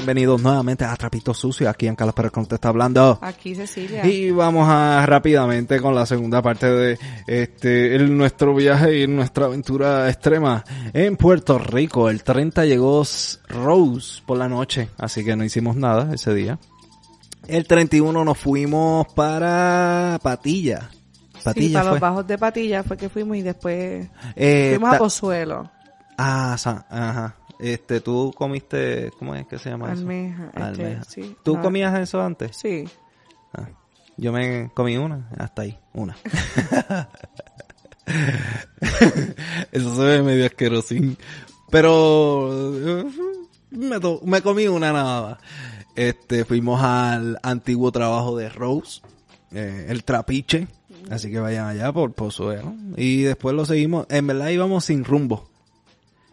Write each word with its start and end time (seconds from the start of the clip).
Bienvenidos 0.00 0.40
nuevamente 0.40 0.82
a 0.86 0.96
Trapito 0.96 1.34
Sucio, 1.34 1.68
aquí 1.68 1.86
en 1.86 1.94
Carlos 1.94 2.14
Pérez 2.14 2.32
te 2.48 2.54
está 2.54 2.70
hablando. 2.70 3.18
Aquí 3.20 3.54
Cecilia. 3.54 4.06
Y 4.06 4.30
vamos 4.30 4.66
a 4.66 5.04
rápidamente 5.04 5.78
con 5.78 5.94
la 5.94 6.06
segunda 6.06 6.40
parte 6.40 6.70
de 6.70 6.98
este 7.26 7.94
el, 7.96 8.16
nuestro 8.16 8.54
viaje 8.54 9.02
y 9.02 9.06
nuestra 9.06 9.44
aventura 9.44 10.08
extrema 10.08 10.64
en 10.94 11.18
Puerto 11.18 11.58
Rico. 11.58 12.08
El 12.08 12.22
30 12.22 12.64
llegó 12.64 13.02
Rose 13.50 14.22
por 14.24 14.38
la 14.38 14.48
noche, 14.48 14.88
así 14.96 15.22
que 15.22 15.36
no 15.36 15.44
hicimos 15.44 15.76
nada 15.76 16.14
ese 16.14 16.32
día. 16.32 16.58
El 17.46 17.66
31 17.66 18.24
nos 18.24 18.38
fuimos 18.38 19.06
para 19.12 20.18
Patilla. 20.22 20.88
Patilla 21.44 21.68
sí, 21.68 21.74
para 21.74 21.90
los 21.90 22.00
bajos 22.00 22.26
de 22.26 22.38
Patilla 22.38 22.82
fue 22.84 22.96
que 22.96 23.10
fuimos 23.10 23.36
y 23.36 23.42
después 23.42 24.08
eh, 24.34 24.76
fuimos 24.78 24.94
a 24.94 24.98
Pozuelo. 24.98 25.70
Ah, 26.16 26.56
ajá. 26.88 27.36
Este, 27.60 28.00
tú 28.00 28.32
comiste, 28.34 29.10
¿cómo 29.18 29.34
es 29.34 29.46
que 29.46 29.58
se 29.58 29.68
llama 29.70 29.90
Almeja, 29.90 30.50
eso? 30.54 30.64
Almeja. 30.64 31.02
Este, 31.02 31.22
sí. 31.22 31.36
¿Tú 31.42 31.60
comías 31.60 31.98
eso 31.98 32.22
antes? 32.22 32.56
Sí. 32.56 32.88
Ah, 33.52 33.68
yo 34.16 34.32
me 34.32 34.70
comí 34.74 34.96
una, 34.96 35.28
hasta 35.38 35.62
ahí, 35.62 35.78
una. 35.92 36.16
eso 39.72 39.96
se 39.96 40.02
ve 40.02 40.22
medio 40.22 40.46
asquerosín. 40.46 41.18
Pero 41.70 43.04
me, 43.70 43.98
me 44.24 44.42
comí 44.42 44.66
una 44.66 44.92
nada 44.92 45.22
más. 45.22 45.38
Este, 45.96 46.44
fuimos 46.44 46.82
al 46.82 47.38
antiguo 47.42 47.92
trabajo 47.92 48.36
de 48.36 48.48
Rose, 48.48 49.02
eh, 49.52 49.86
el 49.88 50.04
trapiche. 50.04 50.68
Así 51.10 51.30
que 51.30 51.40
vayan 51.40 51.66
allá 51.66 51.92
por 51.92 52.12
Pozuelo. 52.12 52.74
Y 52.96 53.22
después 53.22 53.54
lo 53.54 53.66
seguimos. 53.66 54.06
En 54.08 54.26
verdad 54.26 54.48
íbamos 54.48 54.84
sin 54.84 55.04
rumbo. 55.04 55.49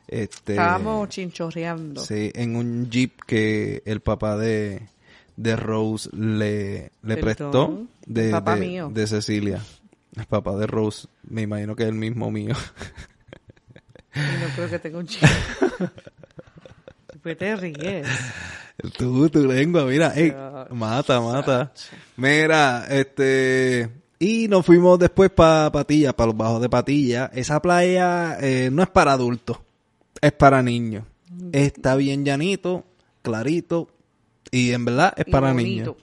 Este, 0.07 0.53
Estábamos 0.53 1.09
chinchorreando. 1.09 2.01
Sí, 2.01 2.31
en 2.33 2.55
un 2.55 2.89
jeep 2.89 3.21
que 3.25 3.81
el 3.85 3.99
papá 3.99 4.37
de, 4.37 4.87
de 5.35 5.55
Rose 5.55 6.09
le, 6.13 6.91
le 7.03 7.17
prestó 7.17 7.85
de, 8.05 8.31
papá 8.31 8.55
de, 8.55 8.61
mío. 8.61 8.89
de 8.93 9.07
Cecilia. 9.07 9.63
El 10.15 10.25
papá 10.25 10.55
de 10.55 10.65
Rose, 10.65 11.07
me 11.29 11.43
imagino 11.43 11.75
que 11.75 11.83
es 11.83 11.89
el 11.89 11.95
mismo 11.95 12.31
mío. 12.31 12.55
Y 14.15 14.19
no 14.19 14.47
creo 14.55 14.69
que 14.69 14.79
tenga 14.79 14.97
un 14.97 15.07
chico. 15.07 15.27
Después 17.11 17.37
te 17.37 17.55
ríes. 17.55 18.07
Tú, 18.97 19.29
tu 19.29 19.45
lengua, 19.45 19.85
mira, 19.85 20.13
ey, 20.15 20.33
mata, 20.71 21.19
mata. 21.19 21.71
Mira, 22.15 22.85
este, 22.89 23.89
y 24.19 24.47
nos 24.47 24.65
fuimos 24.65 24.97
después 24.99 25.29
para 25.29 25.71
Patilla, 25.71 26.13
para 26.13 26.27
los 26.27 26.37
bajos 26.37 26.61
de 26.61 26.69
Patilla. 26.69 27.31
Esa 27.33 27.61
playa 27.61 28.37
eh, 28.39 28.69
no 28.71 28.83
es 28.83 28.89
para 28.89 29.13
adultos, 29.13 29.59
es 30.21 30.31
para 30.31 30.61
niños. 30.63 31.05
Está 31.51 31.95
bien 31.95 32.25
llanito, 32.25 32.85
clarito, 33.21 33.89
y 34.51 34.71
en 34.71 34.85
verdad 34.85 35.13
es 35.17 35.27
Y 35.27 35.31
para 35.31 35.53
niños. 35.53 35.95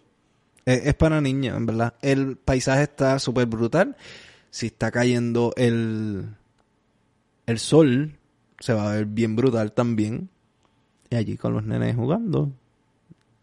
Es, 0.64 0.86
es 0.86 0.94
para 0.94 1.20
niños, 1.20 1.56
en 1.56 1.66
verdad. 1.66 1.94
El 2.02 2.36
paisaje 2.36 2.82
está 2.84 3.18
súper 3.18 3.46
brutal. 3.46 3.96
Si 4.50 4.66
está 4.66 4.90
cayendo 4.90 5.52
el, 5.56 6.26
el 7.46 7.58
sol, 7.58 8.16
se 8.60 8.72
va 8.72 8.90
a 8.90 8.94
ver 8.94 9.06
bien 9.06 9.36
brutal 9.36 9.72
también. 9.72 10.28
Y 11.10 11.16
allí 11.16 11.36
con 11.36 11.54
los 11.54 11.64
nenes 11.64 11.96
jugando. 11.96 12.50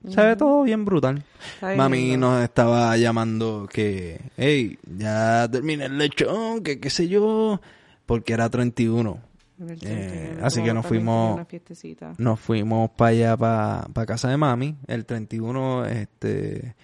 Se 0.09 0.19
ve 0.19 0.35
todo 0.35 0.63
bien 0.63 0.83
brutal. 0.83 1.23
Mami 1.61 2.17
nos 2.17 2.44
estaba 2.44 2.97
llamando 2.97 3.67
que, 3.72 4.19
hey, 4.35 4.80
ya 4.97 5.47
terminé 5.50 5.85
el 5.85 5.97
lechón, 6.00 6.63
que 6.63 6.80
qué 6.80 6.89
sé 6.89 7.08
yo, 7.08 7.61
porque 8.07 8.34
era 8.34 8.50
31. 8.50 9.31
Eh, 9.61 9.75
31, 9.77 10.45
así 10.45 10.63
que 10.63 10.73
nos 10.73 10.85
fuimos-. 10.85 11.39
Nos 12.17 12.39
fuimos 12.39 12.89
para 12.91 13.09
allá, 13.09 13.38
para 13.38 14.05
casa 14.05 14.29
de 14.29 14.38
mami, 14.38 14.77
el 14.88 15.05
31, 15.05 15.85
este... 15.85 16.75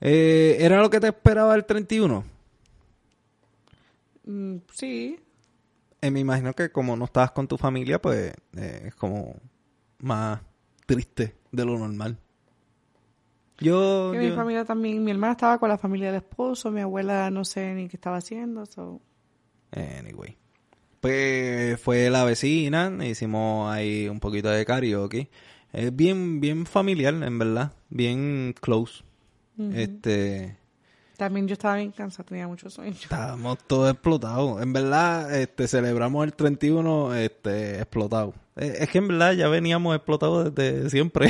Eh, 0.00 0.58
¿Era 0.60 0.82
lo 0.82 0.90
que 0.90 1.00
te 1.00 1.06
esperaba 1.06 1.54
el 1.54 1.64
31? 1.64 2.24
Mm, 4.26 4.56
sí. 4.72 5.18
Eh, 6.02 6.10
me 6.10 6.20
imagino 6.20 6.52
que 6.52 6.70
como 6.70 6.96
no 6.96 7.06
estabas 7.06 7.30
con 7.30 7.48
tu 7.48 7.56
familia, 7.56 8.00
pues 8.00 8.34
es 8.52 8.94
como 8.96 9.36
más 10.00 10.40
triste 10.84 11.36
de 11.50 11.64
lo 11.64 11.78
normal. 11.78 12.18
Yo... 13.58 14.12
Mi 14.14 14.30
familia 14.32 14.64
también, 14.66 15.02
mi 15.02 15.12
hermana 15.12 15.32
estaba 15.32 15.58
con 15.58 15.70
la 15.70 15.78
familia 15.78 16.08
del 16.08 16.16
esposo, 16.16 16.70
mi 16.70 16.82
abuela 16.82 17.30
no 17.30 17.44
sé 17.44 17.72
ni 17.72 17.88
qué 17.88 17.96
estaba 17.96 18.18
haciendo, 18.18 18.66
so. 18.66 19.00
Anyway. 19.70 20.36
Pues 21.04 21.78
fue 21.82 22.08
la 22.08 22.24
vecina, 22.24 22.90
hicimos 23.04 23.70
ahí 23.70 24.08
un 24.08 24.20
poquito 24.20 24.48
de 24.48 24.64
karaoke. 24.64 25.28
Es 25.70 25.94
bien, 25.94 26.40
bien 26.40 26.64
familiar, 26.64 27.12
en 27.12 27.38
verdad. 27.38 27.72
Bien 27.90 28.54
close. 28.58 29.04
Este, 29.74 30.56
También 31.18 31.46
yo 31.46 31.52
estaba 31.52 31.76
bien 31.76 31.92
cansada, 31.92 32.24
tenía 32.26 32.48
mucho 32.48 32.70
sueño. 32.70 32.96
estábamos 32.98 33.58
todos 33.66 33.92
explotados. 33.92 34.62
En 34.62 34.72
verdad, 34.72 35.38
este, 35.38 35.68
celebramos 35.68 36.24
el 36.24 36.32
31, 36.32 37.14
este, 37.16 37.76
explotado. 37.76 38.32
Es 38.56 38.88
que 38.88 38.96
en 38.96 39.08
verdad 39.08 39.34
ya 39.34 39.48
veníamos 39.48 39.94
explotados 39.94 40.54
desde 40.54 40.88
siempre. 40.88 41.28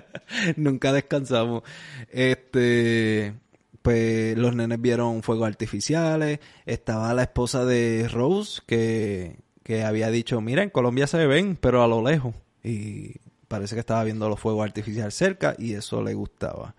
Nunca 0.56 0.90
descansamos. 0.90 1.64
Este, 2.08 3.34
pues 3.82 4.36
los 4.38 4.54
nenes 4.54 4.80
vieron 4.80 5.22
fuegos 5.22 5.46
artificiales. 5.48 6.40
Estaba 6.66 7.12
la 7.14 7.22
esposa 7.22 7.64
de 7.64 8.08
Rose 8.08 8.62
que, 8.66 9.40
que 9.62 9.84
había 9.84 10.10
dicho, 10.10 10.40
mira, 10.40 10.62
en 10.62 10.70
Colombia 10.70 11.06
se 11.06 11.26
ven, 11.26 11.56
pero 11.60 11.82
a 11.82 11.88
lo 11.88 12.02
lejos. 12.02 12.34
Y 12.62 13.16
parece 13.48 13.74
que 13.74 13.80
estaba 13.80 14.04
viendo 14.04 14.28
los 14.28 14.40
fuegos 14.40 14.64
artificiales 14.64 15.14
cerca 15.14 15.54
y 15.58 15.74
eso 15.74 16.02
le 16.02 16.14
gustaba. 16.14 16.74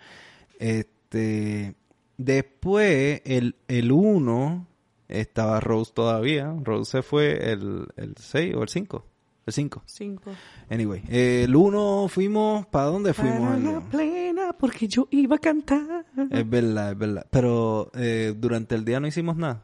Este, 0.59 1.75
después, 2.17 3.21
el, 3.25 3.57
el 3.67 3.91
1, 3.91 4.67
estaba 5.09 5.59
Rose 5.59 5.91
todavía. 5.93 6.55
Rose 6.63 6.91
se 6.91 7.01
fue 7.03 7.51
el, 7.51 7.87
el 7.97 8.15
6 8.17 8.55
o 8.55 8.63
el 8.63 8.69
5. 8.69 9.05
El 9.45 9.51
5. 9.53 9.83
Cinco. 9.85 10.31
Anyway, 10.69 11.03
el 11.09 11.53
1 11.53 12.07
fuimos, 12.07 12.65
¿para 12.67 12.85
dónde 12.85 13.13
fuimos? 13.13 13.41
Para 13.41 13.59
la 13.59 13.81
plena, 13.81 14.53
porque 14.53 14.87
yo 14.87 15.07
iba 15.11 15.35
a 15.35 15.39
cantar. 15.39 16.05
Es 16.31 16.49
verdad, 16.49 16.91
es 16.91 16.97
verdad. 16.97 17.27
Pero 17.29 17.91
eh, 17.93 18.33
durante 18.37 18.75
el 18.75 18.85
día 18.85 19.01
no 19.01 19.07
hicimos 19.07 19.35
nada. 19.35 19.63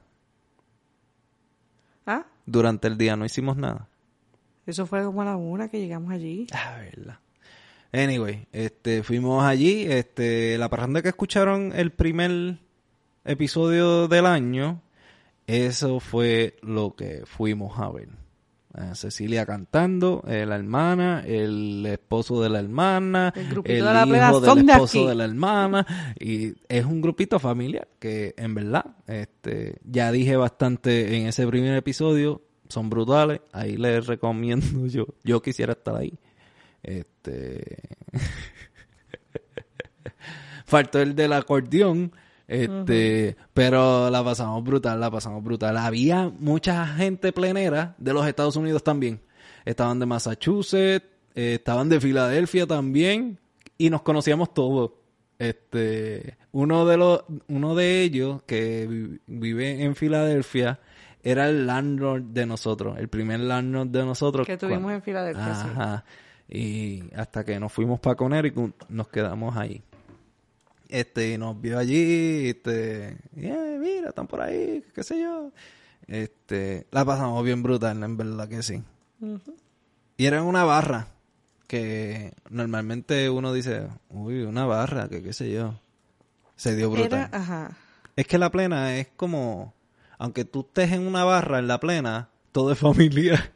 ¿Ah? 2.05 2.25
Durante 2.45 2.87
el 2.87 2.97
día 2.97 3.15
no 3.15 3.23
hicimos 3.23 3.55
nada. 3.55 3.87
Eso 4.65 4.85
fue 4.85 5.03
como 5.03 5.21
a 5.21 5.25
la 5.25 5.37
una 5.37 5.69
que 5.69 5.79
llegamos 5.79 6.11
allí. 6.11 6.47
Ah, 6.53 6.79
verdad. 6.79 7.19
Anyway, 7.91 8.47
este, 8.51 9.01
fuimos 9.01 9.43
allí, 9.43 9.83
este, 9.83 10.57
la 10.57 10.69
parranda 10.69 11.01
que 11.01 11.09
escucharon 11.09 11.71
el 11.73 11.91
primer 11.91 12.59
episodio 13.25 14.07
del 14.07 14.27
año, 14.27 14.81
eso 15.47 15.99
fue 15.99 16.57
lo 16.61 16.95
que 16.95 17.23
fuimos 17.25 17.79
a 17.79 17.89
ver. 17.89 18.09
A 18.71 18.93
Cecilia 18.93 19.47
cantando, 19.47 20.23
eh, 20.27 20.45
la 20.45 20.55
hermana, 20.55 21.23
el 21.25 21.83
esposo 21.87 22.39
de 22.41 22.49
la 22.49 22.59
hermana, 22.59 23.33
El 23.35 23.63
de 23.63 23.81
la 23.81 24.05
hijo 24.05 24.41
del 24.41 24.65
de 24.65 24.73
esposo 24.73 25.07
de 25.07 25.15
la 25.15 25.25
hermana, 25.25 25.87
y 26.19 26.53
es 26.67 26.85
un 26.85 27.01
grupito 27.01 27.39
familiar 27.39 27.87
que 27.97 28.35
en 28.37 28.53
verdad, 28.53 28.85
este, 29.07 29.79
ya 29.83 30.11
dije 30.11 30.35
bastante 30.35 31.17
en 31.17 31.25
ese 31.25 31.47
primer 31.47 31.75
episodio, 31.75 32.43
son 32.67 32.91
brutales, 32.91 33.41
ahí 33.51 33.75
les 33.75 34.05
recomiendo 34.05 34.85
yo, 34.85 35.07
yo 35.23 35.41
quisiera 35.41 35.73
estar 35.73 35.95
ahí. 35.95 36.19
Este. 36.83 37.79
Faltó 40.65 41.01
el 41.01 41.15
del 41.15 41.33
acordeón. 41.33 42.11
Este, 42.49 43.37
pero 43.53 44.09
la 44.09 44.23
pasamos 44.23 44.63
brutal, 44.63 44.99
la 44.99 45.11
pasamos 45.11 45.43
brutal. 45.43 45.77
Había 45.77 46.29
mucha 46.39 46.85
gente 46.87 47.31
plenera 47.31 47.95
de 47.99 48.11
los 48.13 48.25
Estados 48.27 48.55
Unidos 48.55 48.83
también. 48.83 49.21
Estaban 49.65 49.99
de 49.99 50.05
Massachusetts, 50.07 51.05
eh, 51.35 51.53
estaban 51.55 51.89
de 51.89 51.99
Filadelfia 52.01 52.65
también 52.65 53.39
y 53.77 53.89
nos 53.91 54.01
conocíamos 54.01 54.53
todos. 54.53 54.91
Este, 55.37 56.37
uno 56.51 56.85
de 56.85 56.97
los 56.97 57.23
uno 57.47 57.75
de 57.75 58.01
ellos 58.01 58.41
que 58.43 58.87
vi- 58.87 59.21
vive 59.27 59.83
en 59.83 59.95
Filadelfia 59.95 60.79
era 61.23 61.47
el 61.49 61.65
landlord 61.67 62.23
de 62.23 62.45
nosotros, 62.45 62.97
el 62.97 63.07
primer 63.09 63.39
landlord 63.41 63.87
de 63.87 64.03
nosotros. 64.05 64.47
Que 64.47 64.57
tuvimos 64.57 64.79
cuando- 64.81 64.95
en 64.97 65.01
Filadelfia, 65.03 65.55
sí. 65.55 65.67
Ajá. 65.71 66.03
Y 66.49 67.03
hasta 67.15 67.43
que 67.45 67.59
nos 67.59 67.71
fuimos 67.71 67.99
para 67.99 68.15
Connecticut, 68.15 68.73
nos 68.89 69.07
quedamos 69.07 69.55
ahí. 69.55 69.81
Este, 70.89 71.33
y 71.33 71.37
nos 71.37 71.59
vio 71.61 71.77
allí, 71.77 72.49
este, 72.49 73.17
"Yeah, 73.35 73.77
mira, 73.79 74.09
están 74.09 74.27
por 74.27 74.41
ahí, 74.41 74.83
qué 74.93 75.03
sé 75.03 75.21
yo. 75.21 75.51
Este, 76.07 76.87
la 76.91 77.05
pasamos 77.05 77.43
bien 77.45 77.61
brutal, 77.61 78.03
en 78.03 78.17
verdad 78.17 78.49
que 78.49 78.63
sí. 78.63 78.81
Y 80.17 80.25
era 80.25 80.41
una 80.41 80.63
barra, 80.63 81.07
que 81.67 82.33
normalmente 82.49 83.29
uno 83.29 83.53
dice, 83.53 83.87
uy, 84.09 84.41
una 84.41 84.65
barra, 84.65 85.07
que 85.07 85.21
qué 85.21 85.33
sé 85.33 85.51
yo. 85.51 85.79
Se 86.55 86.75
dio 86.75 86.89
brutal. 86.89 87.27
Era, 87.29 87.29
ajá. 87.31 87.77
Es 88.15 88.25
que 88.25 88.39
la 88.39 88.49
plena 88.51 88.97
es 88.97 89.07
como, 89.15 89.75
aunque 90.17 90.43
tú 90.45 90.61
estés 90.61 90.91
en 90.91 91.05
una 91.05 91.23
barra 91.23 91.59
en 91.59 91.67
la 91.67 91.79
plena, 91.79 92.29
todo 92.51 92.71
es 92.71 92.79
familia. 92.79 93.53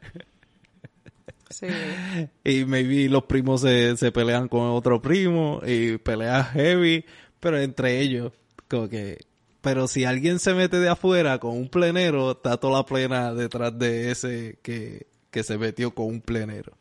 Sí. 1.50 1.66
Y 2.44 2.64
maybe 2.64 3.08
los 3.08 3.24
primos 3.24 3.60
se, 3.60 3.96
se 3.96 4.10
pelean 4.12 4.48
con 4.48 4.62
otro 4.62 5.00
primo 5.02 5.60
y 5.66 5.98
pelean 5.98 6.44
heavy, 6.46 7.04
pero 7.44 7.60
entre 7.60 8.00
ellos, 8.00 8.32
como 8.70 8.88
que 8.88 9.18
pero 9.60 9.86
si 9.86 10.04
alguien 10.04 10.38
se 10.38 10.54
mete 10.54 10.78
de 10.78 10.88
afuera 10.88 11.38
con 11.38 11.52
un 11.52 11.68
plenero, 11.68 12.32
está 12.32 12.56
toda 12.56 12.78
la 12.78 12.86
plena 12.86 13.34
detrás 13.34 13.78
de 13.78 14.10
ese 14.10 14.58
que, 14.62 15.06
que 15.30 15.42
se 15.42 15.58
metió 15.58 15.94
con 15.94 16.06
un 16.06 16.20
plenero. 16.22 16.72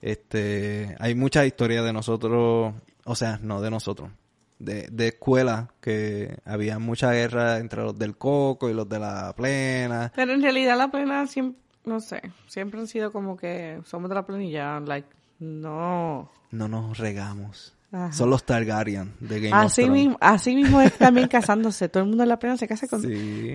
Este, 0.00 0.96
hay 0.98 1.14
muchas 1.14 1.46
historias 1.46 1.84
de 1.84 1.92
nosotros, 1.92 2.74
o 3.04 3.14
sea, 3.14 3.38
no 3.42 3.60
de 3.60 3.70
nosotros, 3.70 4.10
de, 4.58 4.88
de 4.90 5.08
escuela, 5.08 5.68
que 5.82 6.38
había 6.46 6.78
mucha 6.78 7.12
guerra 7.12 7.58
entre 7.58 7.82
los 7.82 7.98
del 7.98 8.16
coco 8.16 8.70
y 8.70 8.74
los 8.74 8.88
de 8.88 8.98
la 8.98 9.34
plena. 9.36 10.10
Pero 10.16 10.32
en 10.32 10.40
realidad 10.40 10.78
la 10.78 10.90
plena 10.90 11.26
siempre, 11.26 11.60
no 11.84 12.00
sé, 12.00 12.22
siempre 12.46 12.80
han 12.80 12.86
sido 12.86 13.12
como 13.12 13.36
que 13.36 13.80
somos 13.84 14.08
de 14.08 14.14
la 14.14 14.26
plena 14.26 14.44
y 14.44 14.52
ya, 14.52 14.80
like, 14.80 15.08
no. 15.38 16.30
No 16.50 16.68
nos 16.68 16.96
regamos. 16.96 17.77
Son 18.12 18.28
los 18.28 18.44
Targaryen 18.44 19.14
de 19.18 19.40
Game 19.40 19.56
así 19.56 19.84
of 19.84 19.90
Mismo, 19.90 20.18
así 20.20 20.54
mismo 20.54 20.80
es 20.82 20.92
también 20.98 21.26
casándose. 21.28 21.88
Todo 21.88 22.02
el 22.02 22.08
mundo 22.10 22.22
en 22.22 22.28
la 22.28 22.38
plena 22.38 22.56
se 22.58 22.68
casa 22.68 22.86
con... 22.86 23.02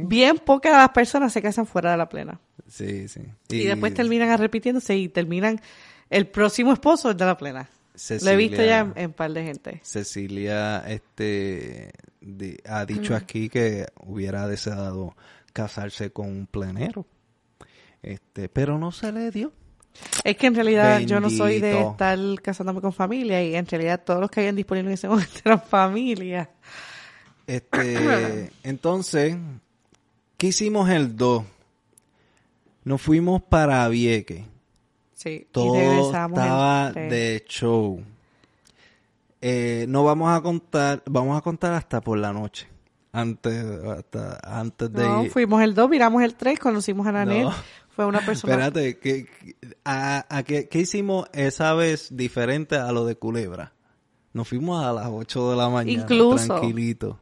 Bien 0.08 0.38
pocas 0.40 0.72
de 0.72 0.78
las 0.78 0.90
personas 0.90 1.32
se 1.32 1.42
casan 1.42 1.68
fuera 1.68 1.92
de 1.92 1.98
la 1.98 2.10
plena. 2.10 2.40
Sí, 2.68 3.08
sí. 3.08 3.22
Y, 3.50 3.66
después 3.66 3.94
terminan 3.94 4.36
repitiéndose 4.38 4.98
y 4.98 5.10
terminan... 5.10 5.62
El 6.10 6.28
próximo 6.28 6.74
esposo 6.74 7.12
es 7.12 7.18
de 7.18 7.26
la 7.26 7.38
plena. 7.38 7.70
Lo 8.24 8.32
he 8.32 8.36
visto 8.36 8.64
ya 8.64 8.92
en, 8.96 9.08
un 9.08 9.14
par 9.14 9.32
de 9.32 9.44
gente. 9.44 9.80
Cecilia 9.84 10.84
este 10.88 11.92
ha 12.66 12.86
dicho 12.86 13.16
aquí 13.16 13.50
que 13.50 13.86
hubiera 14.02 14.48
deseado 14.48 15.16
casarse 15.54 16.12
con 16.12 16.28
un 16.28 16.48
plenero. 16.48 17.06
Este, 18.02 18.50
pero 18.50 18.78
no 18.80 18.92
se 18.92 19.12
le 19.12 19.30
dio. 19.30 19.54
Es 20.24 20.38
que 20.38 20.48
en 20.48 20.56
realidad 20.56 21.00
yo 21.02 21.20
no 21.20 21.30
soy 21.30 21.60
de 21.60 21.82
estar 21.82 22.18
casándome 22.42 22.82
con 22.82 22.94
familia 22.94 23.44
y 23.44 23.56
en 23.56 23.68
realidad 23.68 24.02
todos 24.04 24.22
los 24.22 24.32
que 24.32 24.42
hayan 24.42 24.56
disponibles 24.56 24.90
en 24.90 24.94
ese 24.94 25.08
momento 25.10 25.40
eran 25.44 25.62
familia. 25.62 26.50
Este, 27.48 28.52
entonces, 28.64 29.36
¿qué 30.38 30.48
hicimos 30.48 30.90
el 30.90 31.16
2? 31.16 31.44
Nos 32.86 33.02
fuimos 33.02 33.42
para 33.44 33.88
Vieque. 33.88 34.46
Sí, 35.14 35.48
Todo 35.52 36.08
estaba 36.08 36.92
de 36.92 37.46
show. 37.48 38.04
Eh, 39.40 39.86
no 39.88 40.04
vamos 40.04 40.36
a 40.36 40.42
contar, 40.42 41.04
vamos 41.06 41.38
a 41.38 41.42
contar 41.42 41.74
hasta 41.74 42.02
por 42.02 42.18
la 42.18 42.34
noche. 42.34 42.68
Antes, 43.12 43.64
hasta, 43.86 44.40
antes 44.42 44.92
de 44.92 45.04
no, 45.04 45.26
fuimos 45.26 45.62
el 45.62 45.76
2, 45.76 45.90
miramos 45.90 46.24
el 46.24 46.36
3, 46.36 46.60
conocimos 46.60 47.06
a 47.06 47.12
Nanet, 47.12 47.48
fue 47.96 48.06
una 48.06 48.26
persona... 48.26 48.54
Espérate, 48.54 48.98
¿qué, 48.98 49.28
a, 49.86 50.44
qué, 50.46 50.68
hicimos 50.74 51.28
esa 51.34 51.74
vez 51.74 52.16
diferente 52.16 52.76
a 52.76 52.92
lo 52.92 53.06
de 53.06 53.16
Culebra? 53.16 53.74
Nos 54.34 54.48
fuimos 54.48 54.84
a 54.84 54.92
las 54.94 55.08
8 55.10 55.52
de 55.52 55.58
la 55.58 55.70
mañana, 55.70 56.02
Incluso, 56.02 56.48
tranquilito. 56.48 57.20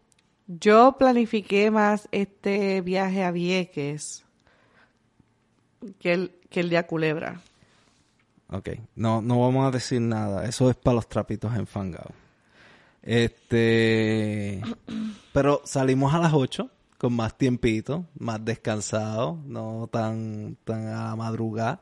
Yo 0.48 0.96
planifiqué 0.98 1.72
más 1.72 2.08
este 2.12 2.82
viaje 2.82 3.24
a 3.24 3.32
Vieques 3.32 4.24
que 6.00 6.14
el, 6.14 6.32
que 6.50 6.62
el 6.62 6.70
de 6.70 6.78
a 6.78 6.88
Culebra. 6.88 7.42
Ok, 8.50 8.70
no, 8.96 9.22
no 9.22 9.40
vamos 9.42 9.68
a 9.68 9.72
decir 9.72 10.02
nada. 10.02 10.46
Eso 10.46 10.70
es 10.70 10.76
para 10.76 10.96
los 10.96 11.08
trapitos 11.08 11.56
enfangados. 11.56 12.14
Este, 13.02 14.62
pero 15.34 15.62
salimos 15.66 16.14
a 16.14 16.20
las 16.20 16.34
8 16.34 16.70
con 17.02 17.14
más 17.14 17.36
tiempito, 17.36 18.06
más 18.20 18.46
descansado, 18.46 19.40
no 19.48 19.90
tan, 19.92 20.56
tan 20.64 20.88
a 20.90 21.16
madrugada. 21.16 21.82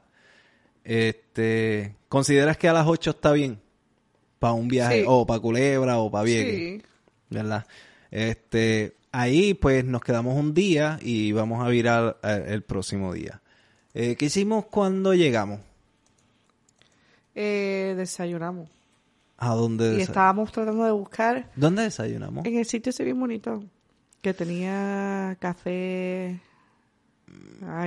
Este, 0.86 1.98
¿consideras 2.08 2.56
que 2.56 2.70
a 2.70 2.74
las 2.74 2.88
8 2.88 3.10
está 3.10 3.34
bien? 3.34 3.60
Para 4.40 4.54
un 4.54 4.70
viaje, 4.70 5.04
o 5.06 5.26
para 5.26 5.42
Culebra, 5.42 5.98
o 5.98 6.10
para 6.10 6.24
Vieques. 6.24 6.56
Sí. 6.56 6.82
¿Verdad? 7.32 7.68
Este, 8.10 8.96
ahí 9.12 9.54
pues 9.56 9.84
nos 9.84 10.02
quedamos 10.04 10.38
un 10.38 10.54
día 10.54 10.98
y 11.02 11.34
vamos 11.34 11.66
a 11.66 11.68
virar 11.68 12.18
eh, 12.24 12.46
el, 12.48 12.62
próximo 12.62 13.12
día. 13.14 13.42
Eh, 13.94 14.16
¿Qué 14.16 14.28
hicimos 14.28 14.68
cuando 14.68 15.14
llegamos? 15.14 15.60
Eh, 17.36 17.94
desayunamos. 17.98 18.70
¿A 19.36 19.54
dónde? 19.54 19.98
Y 19.98 20.02
estábamos 20.02 20.54
tratando 20.54 20.86
de 20.86 20.92
buscar. 20.92 21.52
¿Dónde 21.58 21.84
desayunamos? 21.84 22.46
En 22.46 22.58
el 22.58 22.66
sitio 22.66 22.92
ese 22.92 23.04
bien 23.04 23.20
bonito 23.20 23.66
que 24.22 24.34
tenía 24.34 25.38
café, 25.40 26.40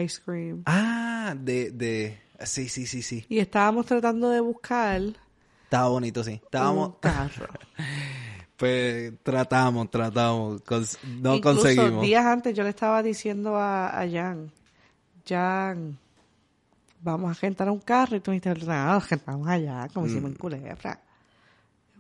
ice 0.03 0.21
cream. 0.25 0.63
Ah, 0.67 1.35
de, 1.39 1.71
de, 1.71 2.19
sí, 2.45 2.69
sí, 2.69 2.87
sí, 2.87 3.03
sí. 3.03 3.25
Y 3.29 3.39
estábamos 3.39 3.87
tratando 3.87 4.31
de 4.31 4.41
buscar. 4.41 5.01
Estaba 5.65 5.89
bonito, 5.89 6.23
sí. 6.25 6.41
Estábamos. 6.43 6.89
Un 6.89 6.95
carro. 7.01 7.49
pues 8.57 9.13
tratamos, 9.23 9.91
tratamos, 9.91 10.63
no 11.21 11.37
Incluso 11.37 11.43
conseguimos. 11.43 12.03
días 12.03 12.25
antes 12.25 12.55
yo 12.55 12.63
le 12.63 12.71
estaba 12.71 13.03
diciendo 13.03 13.57
a, 13.57 14.01
a 14.01 14.09
Jan, 14.09 14.53
Jan, 15.27 15.99
vamos 17.01 17.37
a 17.37 17.41
rentar 17.41 17.69
un 17.71 17.81
carro 17.81 18.17
y 18.17 18.21
tú 18.21 18.31
me 18.31 18.41
dijiste, 18.41 18.67
no, 18.67 19.01
rentamos 19.01 19.49
allá, 19.49 19.89
como 19.93 20.07
hicimos 20.07 20.31
en 20.31 20.35
mm. 20.35 20.39
Culebra. 20.39 21.01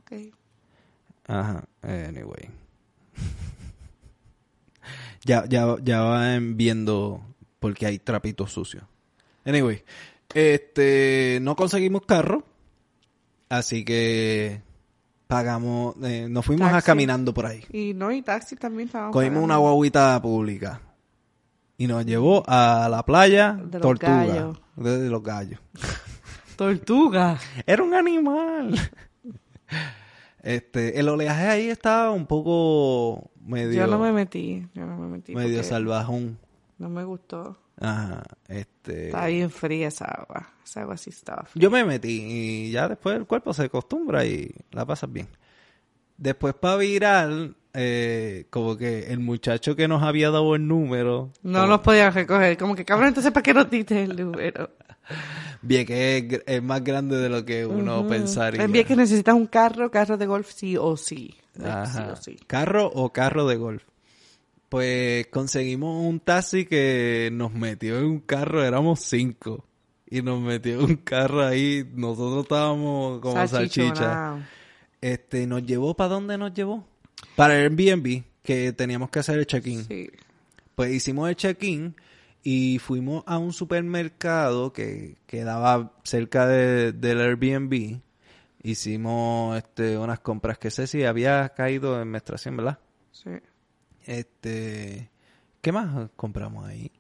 Ok. 0.01 0.35
Ajá, 1.27 1.65
anyway 1.83 2.62
ya, 5.25 5.45
ya, 5.49 5.77
ya 5.83 6.01
van 6.01 6.57
viendo 6.57 7.23
porque 7.59 7.87
hay 7.87 7.99
trapitos 7.99 8.53
sucios. 8.53 8.85
Anyway, 9.45 9.83
este, 10.35 11.39
no 11.43 11.57
conseguimos 11.57 12.03
carro, 12.07 12.45
así 13.49 13.85
que 13.85 14.63
pagamos, 15.27 15.95
eh, 16.03 16.27
nos 16.29 16.45
fuimos 16.45 16.73
a 16.73 16.83
caminando 16.83 17.33
por 17.33 17.47
ahí. 17.47 17.65
Y 17.73 17.95
no, 17.95 18.13
y 18.13 18.23
taxi 18.23 18.57
también 18.57 18.89
estábamos 18.89 19.15
Cogimos 19.15 19.43
una 19.43 19.57
guaguita 19.57 20.21
pública 20.21 20.81
y 21.79 21.87
nos 21.87 22.07
llevó 22.07 22.45
a 22.47 22.89
la 22.91 23.05
playa 23.05 23.59
de 23.65 23.81
Tortuga. 23.81 24.53
De, 24.77 25.09
los 25.09 25.23
gallos. 25.23 25.59
Tortuga. 26.57 27.39
Era 27.67 27.83
un 27.83 27.95
animal. 27.95 28.79
Este, 30.45 30.99
el 30.99 31.09
oleaje 31.09 31.47
ahí 31.47 31.69
estaba 31.69 32.11
un 32.11 32.27
poco 32.27 33.31
medio... 33.45 33.73
Yo 33.81 33.87
no 33.87 33.99
me 33.99 34.13
metí, 34.13 34.67
yo 34.75 34.87
no 34.87 34.97
me 34.97 35.09
metí. 35.09 35.35
Medio 35.35 35.63
salvajón. 35.63 36.39
No 36.79 36.89
me 36.89 37.05
gustó. 37.05 37.59
Ajá, 37.81 38.23
este... 38.49 39.07
Estaba 39.07 39.27
bien 39.27 39.51
fría 39.51 39.89
esa 39.89 40.05
agua, 40.05 40.53
esa 40.65 40.83
agua 40.83 40.97
sí 40.97 41.11
estaba 41.11 41.45
fría. 41.45 41.63
Yo 41.63 41.71
me 41.71 41.85
metí 41.85 42.23
y 42.27 42.71
ya 42.71 42.89
después 42.89 43.17
el 43.17 43.27
cuerpo 43.27 43.53
se 43.53 43.65
acostumbra 43.65 44.25
y 44.25 44.55
la 44.71 44.85
pasas 44.85 45.13
bien. 45.13 45.29
Después 46.17 46.55
para 46.55 46.77
virar, 46.77 47.51
eh, 47.75 48.47
como 48.51 48.77
que 48.77 49.13
el 49.13 49.19
muchacho 49.19 49.75
que 49.75 49.89
nos 49.89 50.03
había 50.03 50.31
dado 50.31 50.55
el 50.55 50.67
número... 50.69 51.33
No 51.43 51.67
los 51.67 51.81
podía 51.81 52.11
recoger, 52.11 52.57
como 52.57 52.77
que 52.77 52.85
cabrón, 52.85 53.09
entonces 53.09 53.33
¿para 53.33 53.43
qué 53.43 53.55
no 53.55 53.65
diste 53.65 54.03
el 54.03 54.17
número? 54.17 54.71
Bien, 55.63 55.87
que 55.87 56.43
es, 56.45 56.63
más 56.63 56.83
grande 56.83 57.17
de 57.17 57.29
lo 57.29 57.45
que 57.45 57.65
uno 57.65 58.07
pensaría. 58.09 58.67
Bien 58.67 58.87
que 58.87 58.97
necesitas 58.97 59.35
un 59.35 59.47
carro, 59.47 59.91
carro 59.91 60.17
de 60.17 60.27
golf 60.27 60.51
sí 60.51 60.77
o 60.77 60.97
sí. 60.97 61.37
Carro 62.47 62.87
o 62.87 63.13
carro 63.13 63.47
de 63.47 63.57
golf. 63.57 63.85
Pues 64.69 65.27
conseguimos 65.29 66.05
un 66.05 66.19
taxi 66.19 66.65
que 66.65 67.31
nos 67.33 67.53
metió 67.53 67.99
en 67.99 68.07
un 68.07 68.21
carro, 68.21 68.65
éramos 68.65 69.01
cinco. 69.01 69.65
Y 70.09 70.23
nos 70.23 70.41
metió 70.41 70.81
en 70.81 70.85
un 70.85 70.97
carro 70.97 71.47
ahí, 71.47 71.89
nosotros 71.95 72.43
estábamos 72.43 73.21
como 73.21 73.47
salchicha. 73.47 74.39
Este, 75.01 75.47
nos 75.47 75.65
llevó, 75.65 75.95
¿para 75.95 76.11
dónde 76.11 76.39
nos 76.39 76.55
llevó? 76.55 76.85
Para 77.37 77.59
el 77.59 77.79
Airbnb, 77.79 78.25
que 78.43 78.73
teníamos 78.73 79.11
que 79.11 79.21
hacer 79.21 79.39
el 79.39 79.47
check-in. 79.47 79.87
Pues 80.75 80.93
hicimos 80.93 81.29
el 81.29 81.37
check-in 81.37 81.95
y 82.43 82.79
fuimos 82.79 83.23
a 83.27 83.39
un 83.39 83.53
supermercado 83.53 84.73
que 84.73 85.17
quedaba 85.27 85.93
cerca 86.03 86.47
de, 86.47 86.93
del 86.93 87.21
Airbnb. 87.21 88.01
Hicimos 88.63 89.57
este, 89.57 89.97
unas 89.99 90.21
compras 90.21 90.59
que 90.59 90.71
sé 90.71 90.87
si 90.87 91.05
había 91.05 91.49
caído 91.51 92.01
en 92.01 92.09
menstruación, 92.09 92.57
¿verdad? 92.57 92.79
Sí. 93.13 93.31
Este, 94.05 95.11
¿qué 95.61 95.73
más 95.73 96.11
compramos 96.17 96.67
ahí? 96.67 96.91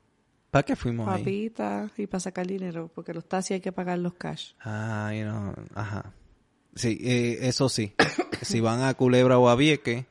¿Para 0.50 0.64
qué 0.64 0.76
fuimos 0.76 1.08
ahí? 1.08 1.22
Papitas 1.22 1.90
y 1.98 2.06
para 2.06 2.20
sacar 2.20 2.46
dinero, 2.46 2.90
porque 2.94 3.14
los 3.14 3.26
taxis 3.26 3.52
hay 3.52 3.60
que 3.60 3.72
pagar 3.72 3.98
los 3.98 4.14
cash. 4.14 4.52
Ah, 4.60 5.12
no, 5.24 5.54
ajá. 5.74 6.12
Sí, 6.74 6.98
eh, 7.02 7.38
eso 7.42 7.68
sí. 7.68 7.94
si 8.42 8.60
van 8.60 8.82
a 8.82 8.94
Culebra 8.94 9.38
o 9.38 9.48
a 9.48 9.56
Vieque, 9.56 10.06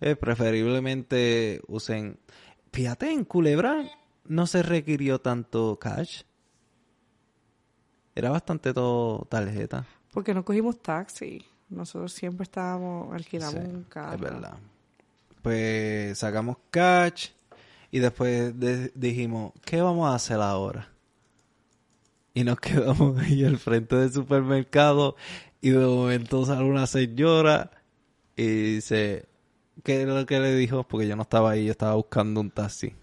eh, 0.00 0.16
preferiblemente 0.16 1.60
usen... 1.66 2.18
Fíjate, 2.72 3.10
en 3.10 3.24
Culebra 3.24 3.84
no 4.24 4.46
se 4.46 4.62
requirió 4.62 5.20
tanto 5.20 5.78
cash. 5.78 6.22
Era 8.14 8.30
bastante 8.30 8.74
todo 8.74 9.26
tarjeta. 9.30 9.86
Porque 10.12 10.34
no 10.34 10.44
cogimos 10.44 10.80
taxi. 10.80 11.44
Nosotros 11.68 12.12
siempre 12.12 12.44
estábamos, 12.44 13.14
alquilamos 13.14 13.64
un 13.64 13.84
carro. 13.84 14.14
Es 14.14 14.20
verdad. 14.20 14.58
Pues 15.42 16.18
sacamos 16.18 16.56
cash 16.70 17.28
y 17.90 18.00
después 18.00 18.54
dijimos, 18.94 19.52
¿qué 19.64 19.80
vamos 19.80 20.10
a 20.10 20.14
hacer 20.14 20.40
ahora? 20.40 20.88
Y 22.34 22.44
nos 22.44 22.58
quedamos 22.60 23.18
ahí 23.18 23.44
al 23.44 23.58
frente 23.58 23.96
del 23.96 24.12
supermercado 24.12 25.16
y 25.60 25.70
de 25.70 25.86
momento 25.86 26.44
sale 26.44 26.64
una 26.64 26.86
señora 26.86 27.70
y 28.36 28.74
dice, 28.74 29.28
¿qué 29.82 30.02
es 30.02 30.08
lo 30.08 30.26
que 30.26 30.40
le 30.40 30.54
dijo? 30.54 30.84
Porque 30.84 31.06
yo 31.06 31.16
no 31.16 31.22
estaba 31.22 31.50
ahí, 31.52 31.66
yo 31.66 31.72
estaba 31.72 31.94
buscando 31.94 32.40
un 32.40 32.50
taxi. 32.50 32.94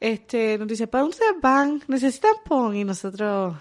Este, 0.00 0.56
nos 0.58 0.66
dice, 0.66 0.86
¿para 0.86 1.02
dónde 1.02 1.18
van? 1.42 1.82
¿Necesitan 1.86 2.32
pon? 2.44 2.74
Y 2.74 2.84
nosotros, 2.84 3.54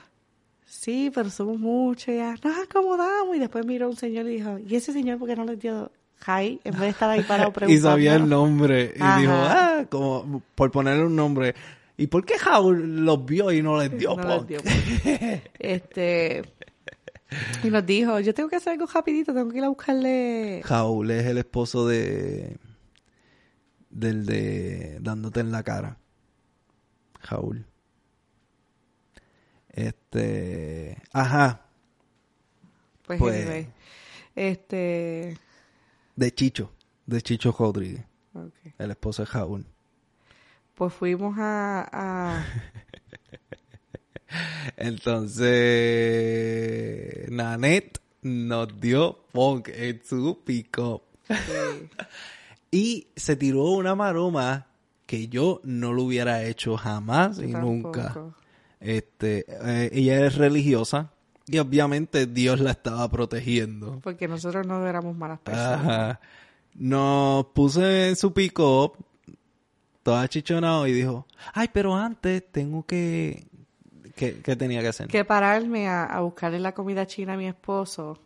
sí, 0.66 1.12
pero 1.14 1.30
somos 1.30 1.60
muchos, 1.60 2.16
ya, 2.16 2.34
nos 2.44 2.58
acomodamos. 2.58 3.36
Y 3.36 3.40
después 3.40 3.66
miró 3.66 3.90
un 3.90 3.98
señor 3.98 4.26
y 4.28 4.38
dijo, 4.38 4.58
¿y 4.58 4.76
ese 4.76 4.94
señor 4.94 5.20
por 5.20 5.28
qué 5.28 5.36
no 5.36 5.44
le 5.44 5.58
dio 5.58 5.92
hi? 6.26 6.60
En 6.64 6.72
vez 6.74 6.82
de 6.82 6.90
estar 6.90 7.10
ahí 7.10 7.24
parado 7.24 7.50
Y 7.52 7.54
preguntando. 7.54 7.90
sabía 7.90 8.16
el 8.16 8.30
nombre 8.30 8.94
y 8.96 9.02
Ajá. 9.02 9.20
dijo, 9.20 9.34
ah, 9.34 9.86
como 9.90 10.42
por 10.56 10.72
ponerle 10.72 11.06
un 11.06 11.16
nombre. 11.16 11.54
¿Y 11.98 12.08
por 12.08 12.24
qué 12.24 12.38
Jaul 12.38 13.04
los 13.04 13.26
vio 13.26 13.52
y 13.52 13.62
no 13.62 13.78
les 13.78 13.92
dio 13.98 14.16
No 14.16 14.38
les 14.38 14.48
dio 14.48 14.60
Este, 15.60 16.44
y 17.64 17.70
nos 17.70 17.86
dijo, 17.86 18.22
yo 18.22 18.34
tengo 18.34 18.48
que 18.48 18.56
hacer 18.56 18.72
algo 18.74 18.86
rapidito, 18.86 19.34
tengo 19.34 19.50
que 19.52 19.58
ir 19.58 19.64
a 19.66 19.68
buscarle... 19.70 20.62
Jaul 20.64 21.12
es 21.12 21.26
el 21.26 21.38
esposo 21.38 21.86
de 21.86 22.58
del 23.90 24.26
de 24.26 25.00
dándote 25.02 25.42
en 25.42 25.52
la 25.52 25.64
cara. 25.64 25.98
Jaul. 27.20 27.66
Este, 29.72 30.98
ajá, 31.14 31.62
Pues, 33.06 33.20
Pues- 33.20 33.42
anyway, 33.42 33.68
este, 34.36 35.38
de 36.16 36.32
Chicho, 36.34 36.72
de 37.06 37.22
Chicho 37.22 37.56
Rodríguez, 37.58 38.04
el 38.78 38.92
esposo 38.92 39.24
de 39.24 39.28
Jaul. 39.28 39.66
pues 40.76 40.94
fuimos 40.94 41.36
a, 41.40 41.88
a 41.92 42.46
Entonces, 45.90 47.30
Nanette 47.32 48.00
nos 48.22 48.80
dio 48.80 49.24
punk 49.32 49.70
en 49.70 50.02
su 50.04 50.44
pick-up. 50.44 51.02
sí, 51.28 51.34
Y 52.72 53.08
se 53.16 53.36
tiró 53.36 53.64
una 53.64 53.96
maroma 53.96 54.68
que 55.10 55.28
yo 55.28 55.60
no 55.64 55.92
lo 55.92 56.04
hubiera 56.04 56.44
hecho 56.44 56.78
jamás 56.78 57.40
y 57.40 57.48
nunca. 57.48 58.16
Este, 58.80 59.44
eh, 59.48 59.90
ella 59.92 60.28
es 60.28 60.36
religiosa 60.36 61.10
y 61.48 61.58
obviamente 61.58 62.28
Dios 62.28 62.60
la 62.60 62.70
estaba 62.70 63.10
protegiendo. 63.10 64.00
porque 64.04 64.28
nosotros 64.28 64.68
no 64.68 64.86
éramos 64.86 65.18
malas 65.18 65.40
personas. 65.40 65.80
Ajá. 65.82 66.20
Nos 66.76 67.48
puso 67.48 67.90
en 67.90 68.16
su 68.16 68.32
pick-up, 68.34 69.04
toda 70.04 70.28
chichonado 70.28 70.86
y 70.86 70.94
dijo, 70.94 71.26
ay, 71.54 71.70
pero 71.74 71.96
antes 71.96 72.44
tengo 72.52 72.86
que... 72.86 73.48
¿Qué, 74.16 74.42
qué 74.44 74.56
tenía 74.56 74.82
que 74.82 74.90
hacer? 74.90 75.08
Que 75.08 75.26
pararme 75.26 75.88
a, 75.88 76.04
a 76.04 76.22
buscarle 76.22 76.60
la 76.60 76.76
comida 76.76 77.08
china 77.08 77.34
a 77.34 77.38
mi 77.38 77.48
esposo, 77.48 78.20